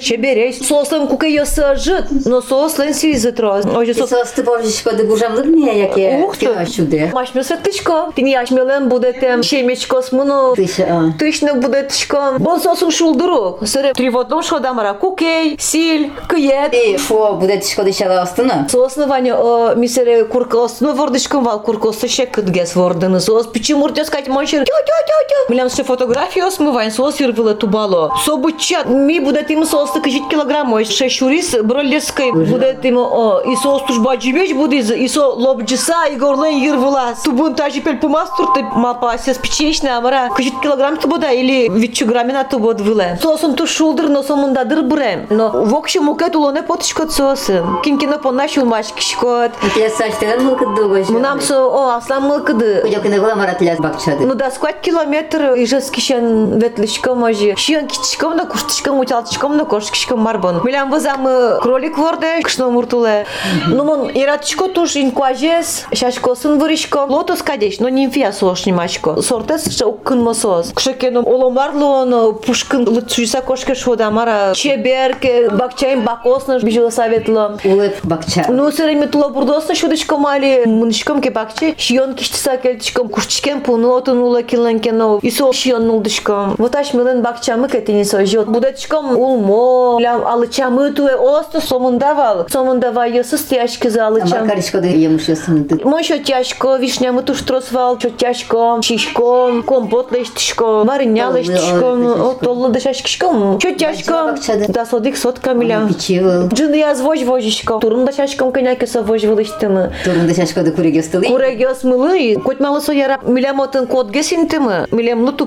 чеберей. 0.00 0.52
Сослым 0.52 1.06
куке 1.08 1.34
йосы 1.34 1.74
жит, 1.76 2.06
но 2.26 2.40
сослын 2.40 2.94
сизы 2.94 3.32
троз. 3.32 3.64
Оже 3.64 3.94
Ти 3.94 4.00
сос 4.00 4.10
состы 4.10 4.42
божечко 4.42 4.92
де 4.92 5.04
бужамлык 5.04 5.46
не 5.46 5.80
яке 5.80 6.22
Ух 6.24 6.36
ты. 6.36 6.46
кина 6.46 6.66
шуде. 6.66 7.10
Машмил 7.12 7.44
светличко. 7.44 8.12
Тини 8.16 8.34
ашмелен 8.34 8.88
будете 8.88 9.42
шемечко 9.42 10.02
смуну. 10.02 10.54
Тыш, 10.54 10.78
а. 10.80 11.12
Тышны 11.18 11.54
буде 11.54 11.82
тышко. 11.84 12.34
Бон 12.38 12.60
сосун 12.60 12.90
шулдыру. 12.90 13.58
Сыре 13.64 13.92
три 13.92 14.10
в 14.10 14.18
одном 14.18 14.42
шодамара. 14.42 14.94
Кукей, 14.94 15.56
силь, 15.58 16.10
киет. 16.28 16.74
И 16.74 16.98
шо 16.98 17.34
буде 17.34 17.58
тишко 17.58 17.84
дишала 17.84 18.22
астына? 18.22 18.66
Соосны 18.70 19.06
ваня 19.06 19.36
о 19.36 19.74
мисере 19.74 20.24
курка 20.24 20.64
остны 20.64 20.92
вордышком 20.92 21.44
вал 21.44 21.60
курка 21.60 21.88
осты 21.88 22.08
шек 22.08 22.30
кыдгес 22.32 22.74
вордыны. 22.74 23.20
Соос 23.20 23.46
пичи 23.46 23.74
муртес 23.74 24.10
кать 24.10 24.28
моншер. 24.28 24.64
Тю 24.64 24.72
тю 24.72 24.92
тю 25.06 25.28
тю. 25.28 25.52
Милям 25.52 25.68
что 25.70 25.84
фотографию 25.84 26.46
осмы 26.46 26.72
вань 26.72 26.90
соос 26.90 27.20
юрвила 27.20 27.54
тубало. 27.54 28.12
Собычат. 28.24 28.86
Ми 28.88 29.19
буде 29.20 29.42
тим 29.42 29.64
соос 29.64 29.92
ты 29.92 30.00
кыжит 30.00 30.28
килограмм. 30.28 30.72
Ой, 30.72 30.84
шешурис 30.84 31.54
бролеской 31.62 32.32
буде 32.32 32.78
тим 32.80 32.98
о. 32.98 33.40
И 33.40 33.56
соос 33.56 33.82
туш 33.82 33.98
баджибеч 33.98 34.52
буде 34.52 34.78
и 34.78 35.08
со 35.08 35.28
лобджиса 35.28 36.06
и 36.06 36.16
горлен 36.16 36.56
юрвила. 36.56 37.14
Тубун 37.24 37.54
тажи 37.54 37.80
пель 37.80 37.98
пумастур 37.98 38.52
ты 38.54 38.62
мапа 38.62 39.16
сес 39.18 39.38
пичечна 39.38 39.98
амара. 39.98 40.28
Кыжит 40.34 40.54
килограмм 40.60 40.96
тубода 40.96 41.30
или 41.30 41.68
вичу 41.68 42.06
граммина 42.06 42.44
тубод 42.44 42.80
виле. 42.80 43.18
Соосун 43.22 43.54
туш 43.54 43.70
шулдыр 43.70 44.08
но 44.08 44.22
сомундадыр 44.22 44.82
брем. 44.82 45.26
Но 45.30 45.50
в 45.50 45.74
общем 45.74 46.08
укет 46.08 46.36
улоне 46.36 46.62
потышкот 46.62 47.12
соосын. 47.12 47.80
Кинкино 47.82 48.18
понашул 48.18 48.64
машкишкот. 48.64 49.52
Ти 49.74 49.88
саштыган 49.88 50.44
мылкыт 50.44 50.74
дугош. 50.74 51.08
Мынам 51.08 51.40
со 51.40 51.66
о 51.66 51.96
аслан 51.96 52.22
мылкыды. 52.24 52.82
Кудякыны 52.82 53.20
була 53.20 53.34
маратляс 53.34 53.78
бакчады. 53.78 54.26
Ну 54.26 54.34
да 54.34 54.50
сквать 54.50 54.80
километр 54.80 55.54
ижес 55.56 55.90
кишен 55.90 56.58
ветлишком 56.58 57.18
можи. 57.18 57.54
Шиен 57.56 57.86
кичком 57.86 58.36
да 58.36 58.44
куштишком 58.44 58.96
уталтишком 59.09 59.57
да 59.57 59.65
кошкишком 59.65 60.19
марбон. 60.19 60.61
Милям 60.63 60.89
вызам 60.89 61.27
кролик 61.61 61.97
ворде 61.97 62.41
кшно 62.43 62.69
муртуле. 62.69 63.25
Ну 63.67 63.83
мон 63.83 64.09
иратишко 64.13 64.67
туш 64.67 64.95
инкуажес 64.95 65.85
шашкосын 65.93 66.59
выришко. 66.59 67.05
Лотос 67.07 67.41
кадеш, 67.41 67.79
но 67.79 67.89
нимфия 67.89 68.31
сош 68.31 68.65
нимашко. 68.65 69.21
Сортес 69.21 69.65
ше 69.75 69.85
уккын 69.85 70.21
мосос. 70.21 70.71
Кшекеном 70.73 71.25
оломарлы 71.25 71.85
он 71.85 72.35
пушкын 72.35 72.87
лыцуйса 72.87 73.41
кошке 73.41 73.75
шода 73.75 74.09
мара. 74.11 74.53
Чеберке 74.53 75.49
бакчайм 75.49 76.03
бакосно 76.03 76.59
бижила 76.59 76.89
советло. 76.89 77.57
Улып 77.63 77.95
бакча. 78.03 78.45
Ну, 78.49 78.71
сырыми 78.71 79.05
тула 79.05 79.29
бурдосна 79.29 79.75
шудышком 79.75 80.25
али, 80.25 80.63
мунышком 80.65 81.21
ке 81.21 81.29
бакче, 81.29 81.75
шион 81.77 82.15
киштиса 82.15 82.57
келтишком, 82.57 83.09
кушчикен 83.09 83.61
пуну 83.61 83.95
отунула 83.95 84.43
килленкено, 84.43 85.19
исо 85.21 85.51
шион 85.53 85.87
нулдышком. 85.87 86.55
Вот 86.57 86.75
аш 86.75 86.93
милен 86.93 87.21
бакчамы 87.21 87.69
кетини 87.69 88.03
сожет. 88.03 88.47
Будетишко 88.47 88.98
Чутяшком 88.99 89.17
улмо, 89.17 89.97
лям 90.01 90.27
алычамы 90.27 90.91
туе 90.91 91.15
осто 91.15 91.61
сомундавал. 91.61 92.45
Сомундава 92.49 93.07
ёсыс 93.07 93.43
тяшкиза 93.43 94.07
алычам. 94.07 94.41
Макаришко 94.41 94.81
да 94.81 94.87
емушесін. 94.87 95.69
Мой 95.85 96.03
що 96.03 96.17
тяжко, 96.19 96.77
вишнямы 96.77 97.23
туштросвал, 97.23 97.99
що 97.99 98.09
тяжко, 98.09 98.79
шишко, 98.81 99.63
компот 99.65 100.11
лештишко, 100.11 100.83
варення 100.83 101.29
Толлы, 101.29 101.33
лештишко, 101.33 101.85
ой, 101.85 102.21
от 102.21 102.39
толлы 102.41 102.69
да 102.69 102.79
шашкишко. 102.79 103.57
Що 103.59 103.71
тяжко, 103.71 104.11
бакчада. 104.11 104.65
да 104.69 104.85
содик 104.85 105.17
сотка 105.17 105.53
миля. 105.53 105.87
Печивал. 105.87 106.49
Джин 106.49 106.73
я 106.75 106.95
звож 106.95 107.23
вожишко, 107.23 107.79
турун 107.79 108.05
да 108.05 108.11
шашком 108.11 108.51
коняки 108.51 108.85
вож 108.99 109.23
вылыштымы. 109.23 109.93
Турунда 110.03 110.35
шашко 110.35 110.63
да 110.63 110.71
курегестылы. 110.71 111.25
Курегес 111.25 111.83
мылы, 111.83 112.37
хоть 112.43 112.59
мало 112.59 112.79
со 112.81 112.91
яра 112.91 113.19
милемотын 113.23 113.87
кот 113.87 114.09
гесинтымы, 114.09 114.87
милем 114.91 115.23
луту 115.23 115.45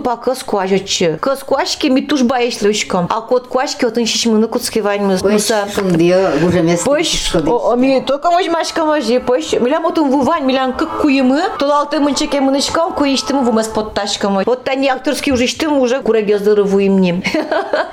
коткуашки 3.43 3.85
отын 3.85 4.05
шишмыны 4.05 4.47
куцкиваньмыз. 4.47 5.21
Мыса. 5.21 5.67
Пойш, 6.85 7.33
ами 7.35 8.03
тока 8.05 8.31
можмашка 8.31 8.85
можи, 8.85 9.19
пойш. 9.19 9.53
Милям 9.53 9.85
отын 9.85 10.09
вувань, 10.09 10.45
милям 10.45 10.73
кык 10.73 10.89
куйымы, 11.01 11.41
тулалты 11.59 11.99
мынчеке 11.99 12.39
мынычкам 12.39 12.93
куйыштымы 12.93 13.43
вумас 13.43 13.67
потташкамы. 13.67 14.43
Вот 14.45 14.63
тани 14.63 14.87
актерский 14.87 15.33
уже 15.33 15.47
штым 15.47 15.73
э? 15.73 15.79
уже 15.79 16.01
курагездыры 16.01 16.63
вуйымнем. 16.63 17.23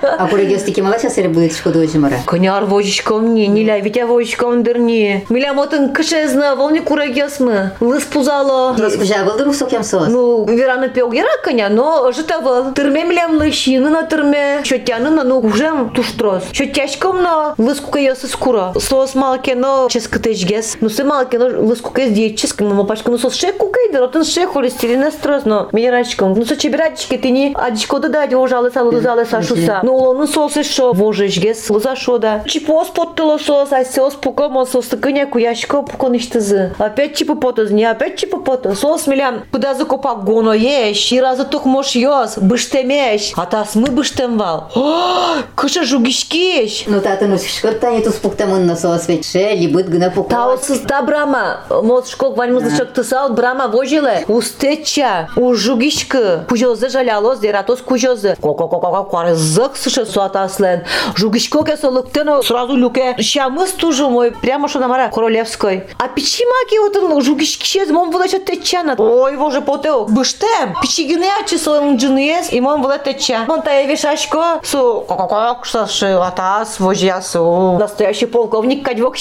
А 0.02 0.26
курагезды 0.28 0.72
кемала 0.72 0.98
сасыры 0.98 1.28
будет 1.28 1.54
шкоду 1.54 1.80
ожимара? 1.80 2.18
Коняр 2.26 2.64
вожичком 2.64 3.34
не, 3.34 3.46
ниля 3.46 3.78
витя 3.80 4.04
он 4.44 4.62
дырни. 4.62 5.26
Милям 5.28 5.58
отын 5.58 5.92
кышезна, 5.92 6.54
волни 6.54 6.78
курагезмы. 6.78 7.72
Лыс 7.80 8.04
пузало. 8.04 8.74
Лыс 8.78 8.96
пуза 8.96 9.24
был 9.24 9.36
друг 9.36 9.54
сокем 9.54 9.82
сос. 9.82 10.08
Ну, 10.08 10.44
вераны 10.44 10.88
пеогера 10.88 11.28
коня, 11.42 11.68
но 11.68 12.12
житавал. 12.12 12.72
Тырме 12.72 13.04
млыщи, 13.04 13.78
ну 13.78 13.90
на 13.90 14.02
тырме, 14.04 14.62
шотяны 14.64 15.10
на 15.10 15.24
ну 15.24 15.39
уже 15.44 15.70
туштрос. 15.94 16.44
Щотяшком 16.52 17.22
на 17.22 17.54
лыску 17.58 17.90
каясы 17.90 18.26
скура. 18.26 18.72
Сос 18.78 19.14
малке, 19.14 19.54
но 19.54 19.88
ческа 19.90 20.18
тежгес. 20.18 20.78
Ну, 20.80 20.88
се 20.88 21.04
малке, 21.04 21.38
но 21.38 21.66
лыску 21.66 21.90
каяс 21.92 22.12
диетческа, 22.12 22.64
но 22.64 22.84
пачка, 22.84 23.10
ну 23.10 23.18
сос 23.18 23.34
шек 23.34 23.56
кукай, 23.56 23.90
да 23.92 24.00
ротын 24.00 24.24
шек 24.24 24.52
холестерин 24.52 25.10
строс, 25.12 25.44
но 25.44 25.68
минерачком. 25.72 26.34
Ну, 26.34 26.44
со 26.44 26.56
чебиратчики 26.56 27.16
ты 27.16 27.30
не 27.30 27.54
адичко 27.54 27.98
да 27.98 28.08
да, 28.08 28.26
ожалы 28.38 28.70
са 28.70 28.82
лызалы 28.82 29.24
са 29.24 29.42
шуса. 29.42 29.80
Ну, 29.82 29.92
олонын 29.94 30.28
сосы 30.28 30.62
шо, 30.62 30.92
вожежгес, 30.92 31.70
лыза 31.70 31.96
шо 31.96 32.18
да. 32.18 32.42
Чипос 32.46 32.88
поттыло 32.88 33.38
сос, 33.38 33.72
а 33.72 33.84
сос 33.84 34.14
пукомо 34.14 34.64
сос 34.66 34.88
тыкыня 34.88 35.26
куяшко 35.26 35.82
пукон 35.82 36.16
иштызы. 36.16 36.74
Опять 36.78 37.16
чипы 37.16 37.34
потоз, 37.34 37.70
не 37.70 37.84
опять 37.84 38.16
чипы 38.16 38.38
пото. 38.38 38.74
Сос 38.74 39.06
милям, 39.06 39.44
куда 39.52 39.74
закопа 39.74 40.14
гоно 40.14 40.52
еш, 40.52 41.12
и 41.12 41.20
разы 41.20 41.44
тук 41.44 41.64
мош 41.64 41.94
йос, 41.94 42.38
быштемеш. 42.38 43.32
А 43.36 43.46
тас 43.46 43.74
мы 43.74 43.90
быштемвал. 43.90 44.70
кыша 45.54 45.84
жугишкеш. 45.84 46.84
Ну 46.86 47.00
татын 47.00 47.32
ускышкот 47.34 47.80
тани 47.80 48.02
туспуктамын 48.02 48.66
насос 48.66 49.08
вет 49.08 49.24
шели 49.24 49.66
быт 49.66 49.88
гына 49.88 50.10
пук. 50.10 50.28
Таутсыз 50.28 50.80
та 50.80 51.02
брама. 51.02 51.60
Мот 51.70 52.08
шкок 52.08 52.36
вальмызышык 52.36 52.92
тысал 52.92 53.32
брама 53.32 53.68
вожеле. 53.68 54.24
Устеча 54.28 55.28
у 55.36 55.54
жугишкы. 55.54 56.44
Кужозы 56.48 56.88
жалялоз 56.88 57.38
дератос 57.38 57.80
кужозы. 57.80 58.36
Ко-ко-ко-ко 58.40 59.02
кварзык 59.04 59.76
сышы 59.76 60.06
суатаслен. 60.06 60.84
Жугишкок 61.16 61.68
сразу 61.78 62.76
люке. 62.76 63.16
Шамыз 63.18 63.72
тужу 63.72 64.10
мой 64.10 64.32
прямо 64.32 64.68
шо 64.68 64.78
намара 64.78 65.08
королевской. 65.08 65.86
А 65.98 66.08
пичмаки 66.08 66.78
вот 66.78 66.96
он 66.96 67.22
жугишкишез 67.22 67.90
мон 67.90 68.10
вылача 68.10 68.38
течана. 68.38 68.94
Ой, 68.98 69.36
воже 69.36 69.60
потеок. 69.60 70.10
Быштем. 70.10 70.74
Пичигине 70.82 71.28
ачы 71.40 71.58
солын 71.58 71.96
джунуез 71.96 72.52
и 72.52 72.60
мон 72.60 72.82
вылача. 72.82 73.44
Мон 73.46 73.62
тая 73.62 73.86
вишачко 73.86 74.60
су 74.62 75.04
ко-ко-ко, 75.19 75.59
кшаши, 75.61 76.07
атас, 76.07 76.79
вожьясу. 76.79 77.77
Настоящий 77.79 78.25
полковник 78.25 78.85
кадьвок 78.85 79.15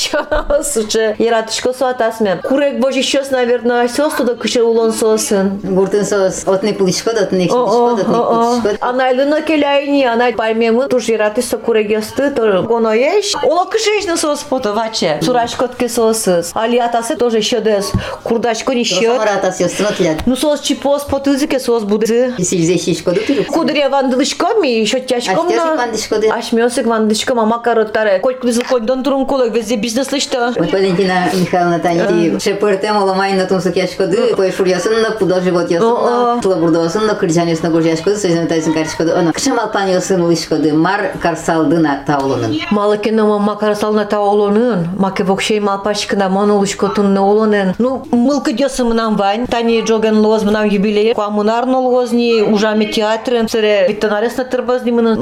суче. 0.62 1.16
Яратышко 1.18 1.72
су 1.72 1.86
атас 1.86 2.20
мен. 2.20 2.40
Курек 2.40 2.78
божи 2.78 3.02
щас, 3.02 3.30
наверное, 3.30 3.88
сос 3.88 4.14
туда 4.14 4.34
кыша 4.34 4.64
улон 4.64 4.92
сосын. 4.92 5.60
Гуртын 5.62 6.04
сос 6.04 6.44
отны 6.46 6.74
пылышко 6.74 7.12
да 7.12 7.22
отны 7.22 7.48
О, 7.50 7.94
экспышко 7.94 8.04
да 8.04 8.18
о, 8.18 8.22
о, 8.22 8.56
отны 8.56 8.62
пылышко. 8.62 8.86
Анайлына 8.86 9.42
келяйни, 9.42 10.04
анай 10.04 10.32
паймемы, 10.32 10.88
туш 10.88 11.08
яратышса 11.08 11.58
курегесты, 11.58 12.30
тоже 12.30 12.62
гоно 12.62 12.92
еш. 12.92 13.34
Ола 13.42 13.64
кышеш 13.66 14.06
на 14.06 14.16
сос 14.16 14.40
пото 14.40 14.72
ваче. 14.72 15.18
Сурашкотке 15.22 15.88
сосыз. 15.88 16.52
Али 16.54 16.78
атасы 16.78 17.16
тоже 17.16 17.38
еще 17.38 17.60
дес. 17.60 17.92
Курдачко 18.22 18.74
не 18.74 18.84
счет. 18.84 19.16
Самара 19.16 19.36
атас 19.36 19.60
ёстын 19.60 19.86
отлят. 19.86 20.18
Ну 20.26 20.36
сос 20.36 20.60
чипос 20.60 21.04
потызыке 21.04 21.60
сос 21.60 21.82
буде. 21.82 22.34
Сильзе 22.38 22.78
шишко 22.78 23.12
да 23.12 23.20
тырып. 23.20 23.46
Кудыря 23.46 23.88
вандылышко 23.88 24.54
ми, 24.60 24.80
еще 24.80 25.00
тяжком 25.88 25.88
Аштесик 25.88 26.10
вандышко 26.10 26.18
да. 26.18 26.34
Ашмёсик 26.34 26.86
вандышко, 26.86 27.34
мама 27.34 27.58
кароттары. 27.58 28.18
Коть 28.20 28.40
кудызыл 28.40 28.64
коть 28.68 28.84
дон 28.84 29.02
турун 29.02 29.26
колок, 29.26 29.52
везде 29.52 29.76
бизнес 29.76 30.12
лишто. 30.12 30.52
Вот 30.56 30.72
Валентина 30.72 31.28
Михайловна 31.34 31.78
Тани 31.78 32.38
шепыртем 32.38 32.96
оламайын 32.96 33.38
на 33.38 33.46
тумсук 33.46 33.76
яшкоды, 33.76 34.34
поешур 34.36 34.66
ясынна, 34.66 35.12
пудал 35.12 35.40
живот 35.40 35.70
О, 35.70 35.72
ясынна, 35.72 36.34
о. 36.34 36.40
тлабурдосынна, 36.40 37.14
кырджан 37.14 37.48
ясына 37.48 37.70
гож 37.70 37.84
яшкоды, 37.84 38.16
сөзен 38.16 38.46
тайсын 38.46 38.72
карышкоды, 38.72 39.12
она 39.12 39.32
кышамал 39.32 39.70
пан 39.70 39.88
ясын 39.88 40.22
лышкоды, 40.22 40.72
мар 40.72 41.12
карсалдына 41.22 42.04
таулынын. 42.06 42.54
Малыкена 42.70 43.24
мама 43.24 43.56
карасална 43.56 44.04
та 44.04 44.20
олонын, 44.20 44.88
маке 44.98 45.24
вокшей 45.24 45.60
малпашкина 45.60 46.28
монолушко 46.28 46.88
тунны 46.88 47.18
олонын. 47.20 47.74
Ну, 47.78 48.06
мылкы 48.10 48.52
дёсы 48.52 48.84
мынам 48.84 49.16
вань, 49.16 49.46
тани 49.46 49.80
джоген 49.82 50.18
лоз 50.18 50.42
мынам 50.42 50.68
юбилей, 50.68 51.14
коммунарно 51.14 51.80
лозни, 51.80 52.42
ужами 52.42 52.86
театрын, 52.86 53.48
сыре 53.48 53.86
виттанаресна 53.88 54.44
тырбазни 54.44 54.90
мынын 54.90 55.18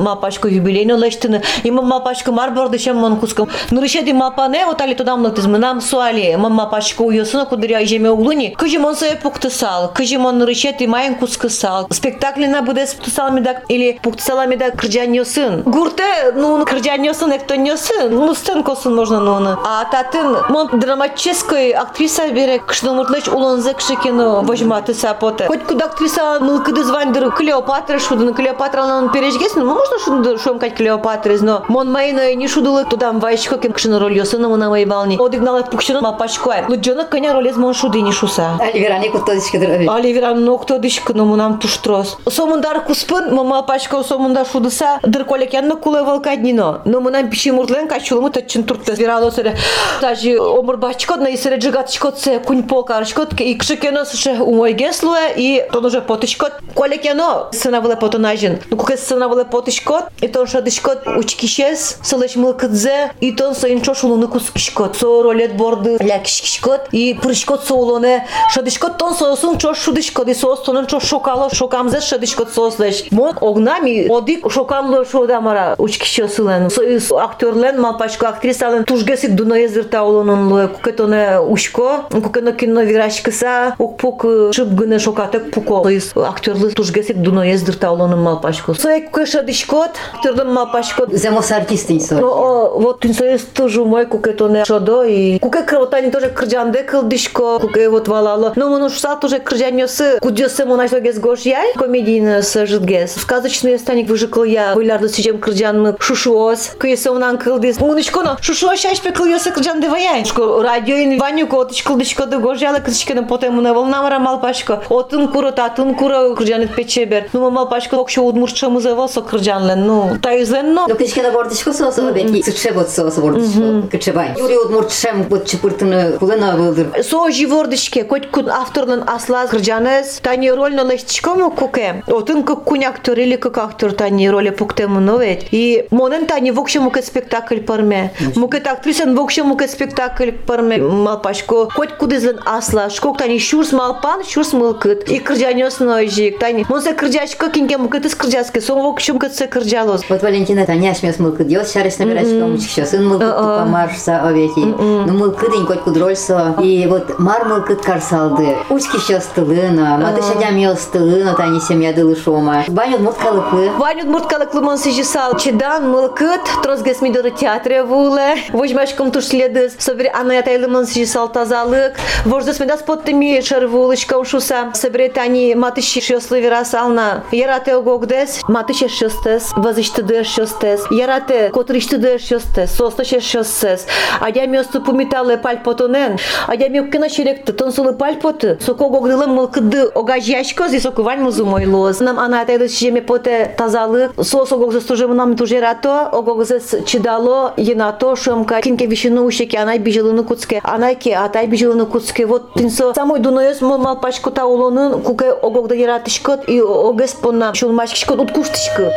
малпашко 0.46 0.48
юбилейно 0.48 0.96
лештыны, 0.96 1.42
има 1.64 1.82
малпашко 1.82 2.30
мар 2.30 2.50
бордышем 2.52 2.96
мон 2.96 3.18
куском. 3.18 3.48
Нурышеди 3.70 4.12
малпане, 4.12 4.66
вот 4.66 4.80
али 4.80 4.94
тудам 4.94 5.22
лыктыз, 5.22 5.46
мынам 5.46 5.80
суали, 5.80 6.36
мам 6.36 6.52
малпашко 6.52 7.02
уйосына 7.02 7.44
кудыря 7.44 7.84
жеме 7.84 8.10
углуни, 8.10 8.54
кыжы 8.56 8.78
мон 8.78 8.94
сое 8.94 9.16
пуктысал, 9.16 9.90
кыжы 9.92 10.18
мон 10.18 10.38
нурышети 10.38 10.86
майын 10.86 11.16
кускысал. 11.16 11.88
Спектаклина 11.90 12.62
буде 12.62 12.86
пуктысал 12.86 13.32
медак, 13.32 13.64
или 13.68 13.98
пуктысала 14.00 14.46
медак 14.46 14.76
кырджан 14.76 15.12
йосын. 15.12 15.62
Гурте, 15.62 16.32
ну, 16.36 16.64
кырджан 16.64 17.02
йосын, 17.02 17.32
экто 17.32 17.56
нёсын, 17.56 18.10
ну, 18.10 18.32
сценкосын 18.34 18.94
можно, 18.94 19.18
ну, 19.18 19.40
ну. 19.40 19.56
А 19.64 19.84
татын, 19.86 20.36
мон 20.50 20.68
драматической 20.72 21.72
актриса 21.72 22.28
бере, 22.28 22.60
кышны 22.60 22.92
муртлыч 22.92 23.26
улонзе 23.26 23.74
кышы 23.74 23.96
кино 23.96 24.42
вожматы 24.42 24.94
сапоте. 24.94 25.46
Хоть 25.46 25.64
куда 25.64 25.86
актриса 25.86 26.38
мылкыды 26.40 26.84
звандыр 26.84 27.32
Клеопатра 27.32 27.98
шудын, 27.98 28.34
Клеопатралан 28.34 29.10
пережгесін, 29.10 29.64
ну, 29.64 29.74
можно 29.74 29.98
Шум 30.43 30.59
кать 30.59 30.75
Клеопатрис, 30.75 31.41
но 31.41 31.63
мон 31.67 31.91
майна 31.91 32.29
и 32.29 32.35
не 32.35 32.47
шудулы 32.47 32.85
тудам 32.85 33.19
вайшко 33.19 33.57
кем 33.57 33.73
кшин 33.73 33.95
роль 33.95 34.15
йосына 34.15 34.49
мына 34.49 34.69
майвални. 34.69 35.17
Одигнала 35.19 35.63
пукшина 35.63 36.01
мапашкоя. 36.01 36.65
Луджонок 36.67 37.09
коня 37.09 37.33
ролез 37.33 37.55
мон 37.55 37.73
шуды 37.73 38.01
не 38.01 38.11
шуса. 38.11 38.59
Аливеран 38.59 39.01
и 39.03 39.09
кутто 39.09 39.35
дишкидр. 39.35 39.89
Аливеран 39.89 40.43
но 40.43 40.57
кто 40.57 40.77
дишк, 40.77 41.09
но 41.13 41.25
мунам 41.25 41.59
пуштрос. 41.59 42.17
Сомундар 42.29 42.83
куспын 42.83 43.33
мама 43.33 43.63
пашко 43.63 44.03
сомунда 44.03 44.45
шудыса 44.45 44.99
дырколек 45.03 45.53
янна 45.53 45.75
кулы 45.75 46.03
волкаднино. 46.03 46.81
Но 46.85 47.01
мунам 47.01 47.29
пиши 47.29 47.51
муртлен 47.51 47.87
качулымы 47.87 48.29
тачын 48.29 48.63
туртты. 48.63 48.93
Вирало 48.93 49.31
сыре. 49.31 49.57
Тажи 50.01 50.39
омур 50.39 50.77
бачкот 50.77 51.19
на 51.19 51.27
и 51.27 51.37
сыре 51.37 51.57
джигатчкот 51.57 52.19
се 52.19 52.39
кунь 52.39 52.63
покарчкот 52.63 53.39
и 53.39 53.55
кшикено 53.55 54.05
сыше 54.05 54.37
умойгеслуе 54.39 55.33
и 55.35 55.63
тон 55.71 55.85
уже 55.85 56.01
потычкот. 56.01 56.53
Колекено 56.75 57.47
сына 57.51 57.81
выле 57.81 57.95
потонажен. 57.95 58.59
Ну 58.69 58.77
кукес 58.77 59.05
сына 59.05 59.27
выле 59.27 59.45
потычкот. 59.45 60.05
это 60.27 60.41
он 60.41 60.47
шадышкот 60.47 61.07
учкишес 61.07 61.97
сылышмылкыдзе 62.03 63.11
и 63.19 63.31
тон 63.31 63.55
сайын 63.55 63.81
чошулуну 63.81 64.27
кускишкот. 64.27 64.97
Соору 64.97 65.31
лет 65.31 65.55
борды 65.55 65.97
ля 65.99 66.19
кишкишкот 66.19 66.89
и 66.91 67.17
пырышкот 67.21 67.63
соолоне 67.63 68.25
шадышкот 68.53 68.97
тон 68.97 69.15
соосун 69.15 69.57
чош 69.57 69.77
шудышкот 69.79 70.27
и 70.27 70.33
соос 70.33 70.61
тонун 70.63 70.87
чош 70.87 71.05
шокало 71.05 71.49
шокамзе 71.53 72.01
шадышкот 72.01 72.53
соосдеш 72.53 73.05
мон 73.11 73.37
огнами 73.39 74.07
одик 74.07 74.51
шокалло 74.51 75.05
шодамара 75.05 75.75
учкишесылен 75.77 76.69
союз 76.69 77.11
актерлен 77.11 77.79
малпачко 77.81 78.29
актрисален 78.29 78.83
тужгеси 78.83 79.27
дуноезыр 79.27 79.85
таулунун 79.85 80.67
кукетоне 80.69 81.39
ушко 81.39 82.05
кукено 82.11 82.51
кино 82.51 82.81
вирашкыса 82.81 83.75
укпук 83.77 84.25
э, 84.25 84.51
шыбгыны 84.53 84.99
шокатык 84.99 85.51
пуко. 85.51 85.83
Союз 85.83 86.11
актерлы 86.15 86.71
тужгеси 86.71 87.13
дуноездыр 87.13 87.75
таулунун 87.75 88.21
малпачко 88.21 88.73
соек 88.73 89.15
кешадышкот 89.15 89.91
Трудом 90.21 90.53
ма 90.53 90.65
пашко. 90.65 91.07
Земос 91.11 91.51
артисти 91.51 91.99
со. 91.99 92.15
Но 92.15 92.27
о, 92.27 92.79
вот 92.79 93.01
тин 93.01 93.13
соес 93.13 93.41
тоже 93.41 93.83
мой 93.85 94.05
куке 94.05 94.33
то 94.33 94.47
не 94.47 94.65
шодо 94.65 95.03
и 95.03 95.39
куке 95.39 95.63
кровотани 95.63 96.09
тоже 96.09 96.29
крджанде 96.29 96.83
кылдишко 96.83 97.59
куке 97.59 97.89
вот 97.89 98.07
валало. 98.07 98.53
Но 98.55 98.69
моно 98.69 98.89
шуса 98.89 99.15
тоже 99.15 99.39
крджаньосы 99.39 100.19
кудёсы 100.21 100.65
мона 100.65 100.87
что 100.87 100.99
гес 100.99 101.19
гош 101.19 101.41
яй 101.41 101.73
комедийны 101.75 102.41
с 102.41 102.65
житгес. 102.65 103.15
Сказочный 103.15 103.77
станик 103.79 104.09
выжикл 104.09 104.43
я 104.43 104.73
бойларды 104.73 105.09
сижем 105.09 105.39
крджанмы 105.39 105.95
шушуос. 105.99 106.71
Кыйсы 106.77 107.11
унан 107.11 107.37
кылдис. 107.37 107.79
Мунышко 107.79 108.21
но 108.21 108.37
шушуос 108.41 108.79
шаш 108.79 109.01
пекылёсы 109.01 109.51
крджанде 109.51 109.89
ваяй. 109.89 110.25
Шко 110.25 110.61
радиоин 110.61 111.19
ваню 111.19 111.47
котыч 111.47 111.83
кылдишко 111.83 112.25
до 112.25 112.39
гош 112.39 112.59
яла 112.59 112.79
кылдишкены 112.79 113.25
потем 113.25 113.57
уна 113.57 113.73
волна 113.73 114.01
мара 114.01 114.19
малпашко. 114.19 114.83
Отын 114.89 115.27
куро 115.27 115.51
татын 115.51 115.95
куро 115.95 116.33
крджанет 116.35 116.75
печебер. 116.75 117.29
Ну 117.33 117.49
мал 117.49 117.69
пашко 117.69 117.95
окшо 117.95 118.23
удмурчамызы 118.23 118.95
валсо 118.95 119.21
крджанлен. 119.21 119.85
Ну 119.85 120.06
no, 120.13 120.19
to 120.21 120.29
jest 120.31 120.51
ze 120.51 120.63
mną. 120.63 120.87
No, 120.87 120.95
kiedyś 120.95 121.13
kiedy 121.13 121.31
bordy 121.31 121.55
się 121.55 121.65
kosa 121.65 121.87
osoba, 121.87 122.11
i 122.19 122.43
chcę 122.43 122.71
вот 122.71 122.89
со 122.89 123.03
бордышко 123.21 123.87
кычыбай. 123.91 124.35
Юрий 124.37 124.57
Удмуртшем 124.57 125.23
вот 125.29 125.45
чыпыртыны 125.45 126.17
кулына 126.17 126.55
былдыр. 126.57 127.03
Со 127.03 127.31
живордышке 127.31 128.03
коть 128.03 128.27
кут 128.29 128.47
авторлын 128.49 129.03
асла 129.07 129.47
кыржаныз. 129.47 130.19
Тани 130.21 130.51
рольно 130.51 130.83
лыштышкому 130.83 131.51
куке. 131.51 132.03
Отын 132.07 132.43
как 132.43 132.63
куняк 132.63 132.99
төр 132.99 133.19
или 133.19 133.35
как 133.35 133.57
актер 133.57 133.93
тани 133.93 134.29
роли 134.29 134.49
пуктему 134.49 134.99
новет. 134.99 135.45
И 135.51 135.87
монен 135.91 136.25
тани 136.25 136.51
вокше 136.51 136.79
муке 136.79 137.01
спектакль 137.01 137.59
парме. 137.59 138.11
Муке 138.35 138.57
актрисен 138.57 139.15
вокше 139.15 139.43
муке 139.43 139.67
спектакль 139.67 140.31
парме. 140.31 140.77
Малпашко 140.77 141.67
коть 141.67 141.97
кудызлын 141.97 142.39
асла. 142.45 142.89
Шкок 142.89 143.17
тани 143.17 143.39
шурс 143.39 143.71
малпан, 143.71 144.23
шурс 144.23 144.53
мылкыт. 144.53 145.09
И 145.09 145.19
кыржанёс 145.19 145.79
нойжик. 145.79 146.39
Тани 146.39 146.65
монсе 146.69 146.93
кыржачка 146.93 147.49
кинге 147.49 147.77
муке 147.77 147.99
тыс 147.99 148.15
кыржаске. 148.15 148.61
Сон 148.61 148.81
вокше 148.81 149.13
муке 149.13 149.29
тсе 149.29 149.47
кыржало. 149.47 149.96
Оз. 149.97 150.09
Вот 150.09 150.21
Валентина 150.21 150.65
таняш 150.65 151.01
мес 151.01 151.17
мыл 151.19 151.31
кыдел 151.31 151.65
шарис 151.65 151.97
набирать 151.97 152.39
помочь 152.39 152.61
еще 152.61 152.85
сын 152.85 153.07
мыл 153.07 153.19
кыд 153.19 153.35
помарса 153.35 154.19
овеки. 154.19 154.59
Ну 154.59 155.13
мыл 155.13 155.31
кыдень 155.31 155.65
коть 155.65 155.81
кудрольсо. 155.81 156.55
И 156.61 156.85
вот 156.87 157.17
мар 157.19 157.45
мыл 157.45 157.61
кыд 157.63 157.81
карсалды. 157.81 158.57
Учки 158.69 158.97
еще 158.97 159.19
стылына. 159.19 159.97
Маты 159.97 160.21
шадя 160.21 160.51
мел 160.51 160.75
стылына 160.75 161.33
тани 161.33 161.59
семья 161.59 161.93
дылышома. 161.93 162.65
Баню 162.67 162.99
мут 162.99 163.15
калыклы. 163.15 163.71
Баню 163.79 164.05
мут 164.05 164.27
калыклы 164.27 164.61
мон 164.61 164.77
сижисал. 164.77 165.35
Чедан 165.37 165.89
мыл 165.89 166.09
кыд 166.09 166.41
трозгас 166.61 167.01
мидоры 167.01 167.31
театре 167.31 167.83
вулы. 167.83 168.35
Вожмашком 168.53 169.11
тушледыс. 169.11 169.73
Собери 169.79 170.11
я 170.13 170.39
а 170.39 170.41
тайлы 170.43 170.67
мон 170.67 170.85
сижисал 170.85 171.27
тазалык. 171.29 171.93
Вождас 172.25 172.59
медас 172.59 172.81
поттыми 172.81 173.41
шарвулочком 173.41 174.25
шуса. 174.25 174.71
Собери 174.73 175.09
тани 175.09 175.55
матыщи 175.55 176.01
шеслы 176.01 176.41
верасална. 176.41 177.23
Ярате 177.31 177.75
огогдес. 177.75 178.41
Матыщи 178.47 178.87
шестес. 178.87 179.53
Вазыщи 179.55 179.86
166, 179.87 180.63
е 180.91 180.95
Ярате, 180.95 181.51
котри 181.53 181.81
166, 181.81 182.65
соста 182.67 183.03
66, 183.03 183.87
адя 184.19 184.47
място 184.47 184.83
помитале 184.83 185.37
пальпотонен, 185.37 186.17
адя 186.47 186.69
мюккина 186.69 187.09
шеректа, 187.09 187.53
тонсулы 187.53 187.93
пальпоты, 187.93 188.57
соко 188.61 188.89
гогрылым 188.89 189.31
мылкыды 189.31 189.91
огаж 189.95 190.23
ящкоз 190.23 190.73
и 190.73 190.79
сокувань 190.79 191.21
музумой 191.21 191.65
лоз. 191.65 191.99
Нам 191.99 192.19
ана 192.19 192.45
тайдыс 192.45 192.77
жеме 192.79 193.01
поте 193.01 193.53
тазалы, 193.57 194.11
сосо 194.21 194.57
гогзы 194.57 194.81
стужемы 194.81 195.15
нам 195.15 195.35
тужерато, 195.35 196.09
огогзы 196.11 196.61
чидало, 196.85 197.53
енато, 197.57 198.15
шумка, 198.15 198.61
кинке 198.61 198.85
вишину 198.85 199.25
ущеке, 199.25 199.57
анай 199.57 199.79
бижелыны 199.79 200.23
куцке, 200.23 200.61
анайке, 200.63 201.15
атай 201.15 201.47
бижелыны 201.47 201.85
куцке, 201.85 202.25
вот 202.25 202.53
тинсо, 202.53 202.93
самой 202.93 203.19
дуноес 203.19 203.61
мол 203.61 203.77
малпачку 203.77 204.31
таулонын, 204.31 205.01
куке 205.01 205.31
огогда 205.31 205.75
яратышкот 205.75 206.49
и 206.49 206.61
огес 206.61 207.13
понна, 207.13 207.53
шулмашкышкот, 207.53 208.19
уткуштышкот. 208.19 208.93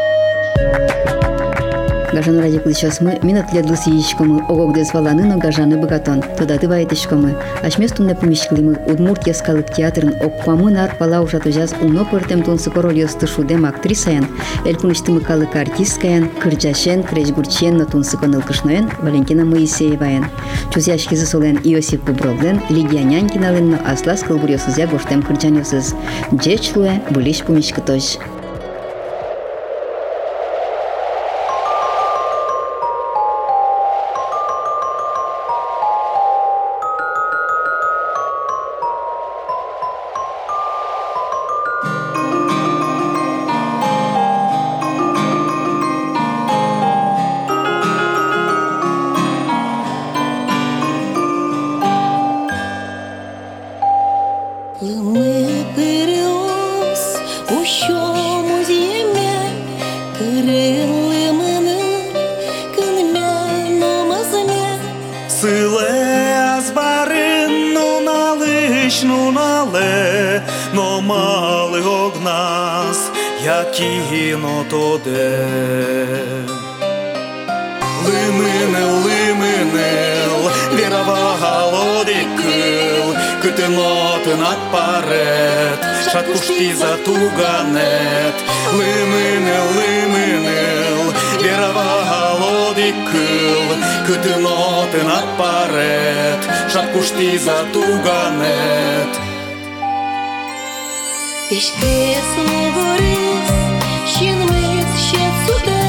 Гажаны 2.12 2.42
радикул 2.42 2.72
часмы 2.72 3.20
минут 3.22 3.46
для 3.52 3.62
дус 3.62 3.86
яичкомы, 3.86 4.42
огок 4.48 4.74
дез 4.74 4.92
валаны, 4.92 5.22
но 5.24 5.38
гажаны 5.38 5.78
богатон, 5.78 6.22
туда 6.36 6.58
ты 6.58 6.66
вайт 6.66 6.92
ичкомы. 6.92 7.36
Ашмес 7.62 7.92
тунда 7.92 8.16
помещклимы, 8.16 8.76
удмурт 8.88 9.28
яскалык 9.28 9.72
театрын, 9.72 10.16
окпамы 10.20 10.72
нар 10.72 10.96
пала 10.98 11.20
уже 11.20 11.38
тужаз, 11.38 11.72
уно 11.80 12.04
пыртем 12.04 12.42
тун 12.42 12.58
сыкорол 12.58 12.90
ястышудем 12.90 13.64
актрисаян, 13.64 14.26
элькунычтымы 14.66 15.20
калык 15.20 15.54
артисткаян, 15.54 16.28
кырджашен, 16.42 17.04
кречгурчен, 17.04 17.76
но 17.76 17.84
тун 17.84 18.02
сыконыл 18.02 18.42
кышноен, 18.42 18.90
Валентина 19.00 19.44
Моисееваян. 19.44 20.26
Чузяшкизы 20.74 21.26
солен 21.26 21.60
Иосиф 21.62 22.02
Бубровлен, 22.02 22.60
Лидия 22.70 23.04
Нянькинален, 23.04 23.70
но 23.70 23.78
аслас 23.86 24.24
калбурьосызя 24.24 24.88
гоштем 24.88 25.22
кырджаньосыз. 25.22 25.94
Джечлуэ, 26.34 27.02
булиш 27.10 27.44
помещкатош. 27.44 28.18
Шатку 86.12 86.36
шти 86.42 86.74
затуганет 86.74 88.34
Лымынел, 88.72 89.66
лымынел 89.76 91.14
Верова 91.40 92.02
голодик 92.10 92.96
кыл 93.12 93.68
Күтін 94.08 94.46
отын 94.50 95.06
аппарет 95.06 96.42
Шатку 96.72 97.02
шти 97.02 97.38
затуганет 97.38 99.12
Пішкисний 101.48 102.70
горис 102.74 103.50
Щін 104.10 104.38
мис 104.50 104.90
ще 105.06 105.24
цуде. 105.46 105.82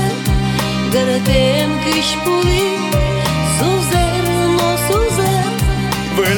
Гаратен 0.93 1.71
киш 1.83 2.15
пулик 2.23 2.90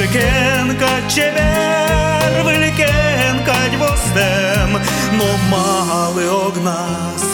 Великенка 0.03 0.89
чевер, 1.09 2.43
великенка 2.45 3.55
дьвостем, 3.72 4.80
но 5.12 5.24
мали 5.51 6.28
огнас, 6.28 7.24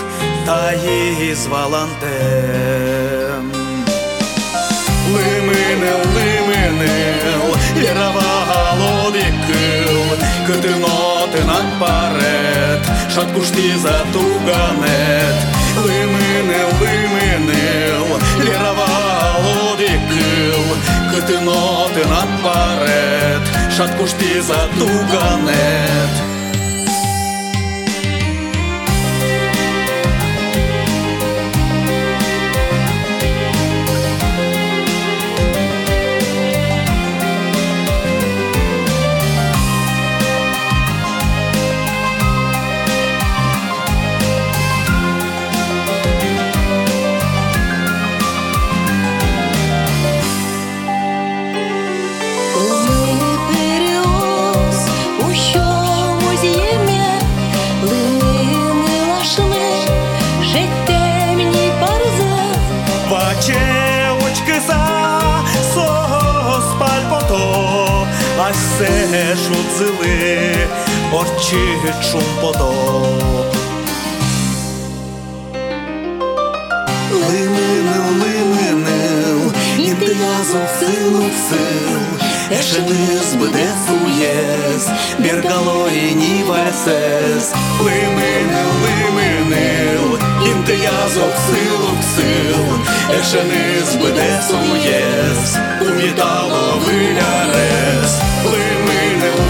та 0.46 0.72
її 0.72 1.34
з 1.34 1.46
валантем. 1.46 3.52
Лиминел, 5.12 6.00
лиминел, 6.14 7.57
вірава 7.76 8.46
галодикил, 8.48 10.18
китиноти 10.46 11.44
наперед, 11.46 12.82
шаткушти 13.14 13.78
затуганет. 13.78 15.36
Лиминел, 15.76 16.68
лиминел, 16.80 18.18
вірава 20.38 20.55
галодикил, 20.55 20.76
китиноти 21.14 22.05
наперед, 22.09 23.42
шаткушти 23.76 24.42
затуганет. 24.42 25.55
Ми 26.28 26.38
сльозили 69.80 70.67
очі 71.13 71.77
чум 72.11 72.23
потоп. 72.41 73.55
Лиминив, 77.11 78.03
лиминив, 78.21 79.53
іди 79.77 80.15
разом 80.23 80.61
силу 80.80 81.19
в 81.19 81.49
сил, 81.49 81.99
Ешелес, 82.59 83.36
БДС, 83.36 83.89
УЄС, 84.05 84.88
Біркалої, 85.19 86.15
Нівесес. 86.15 87.53
Лиминив, 87.80 88.71
лиминив, 88.84 90.19
іди 90.45 90.77
разом 90.88 91.30
силу 91.47 91.89
в 91.99 92.03
сил, 92.15 92.65
Ешелес, 93.19 93.95
БДС, 93.95 94.53
УЄС, 94.71 95.57
Увітало 95.82 96.82
вилярес. 96.86 98.28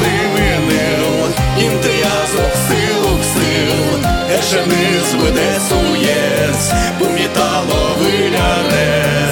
вимінив 0.01 1.33
інтриазм 1.59 2.43
силу 2.67 3.17
сил, 3.33 3.99
ешенизм 4.39 5.19
десуєць, 5.33 6.71
помітало 6.99 7.95
вилярес. 7.99 9.28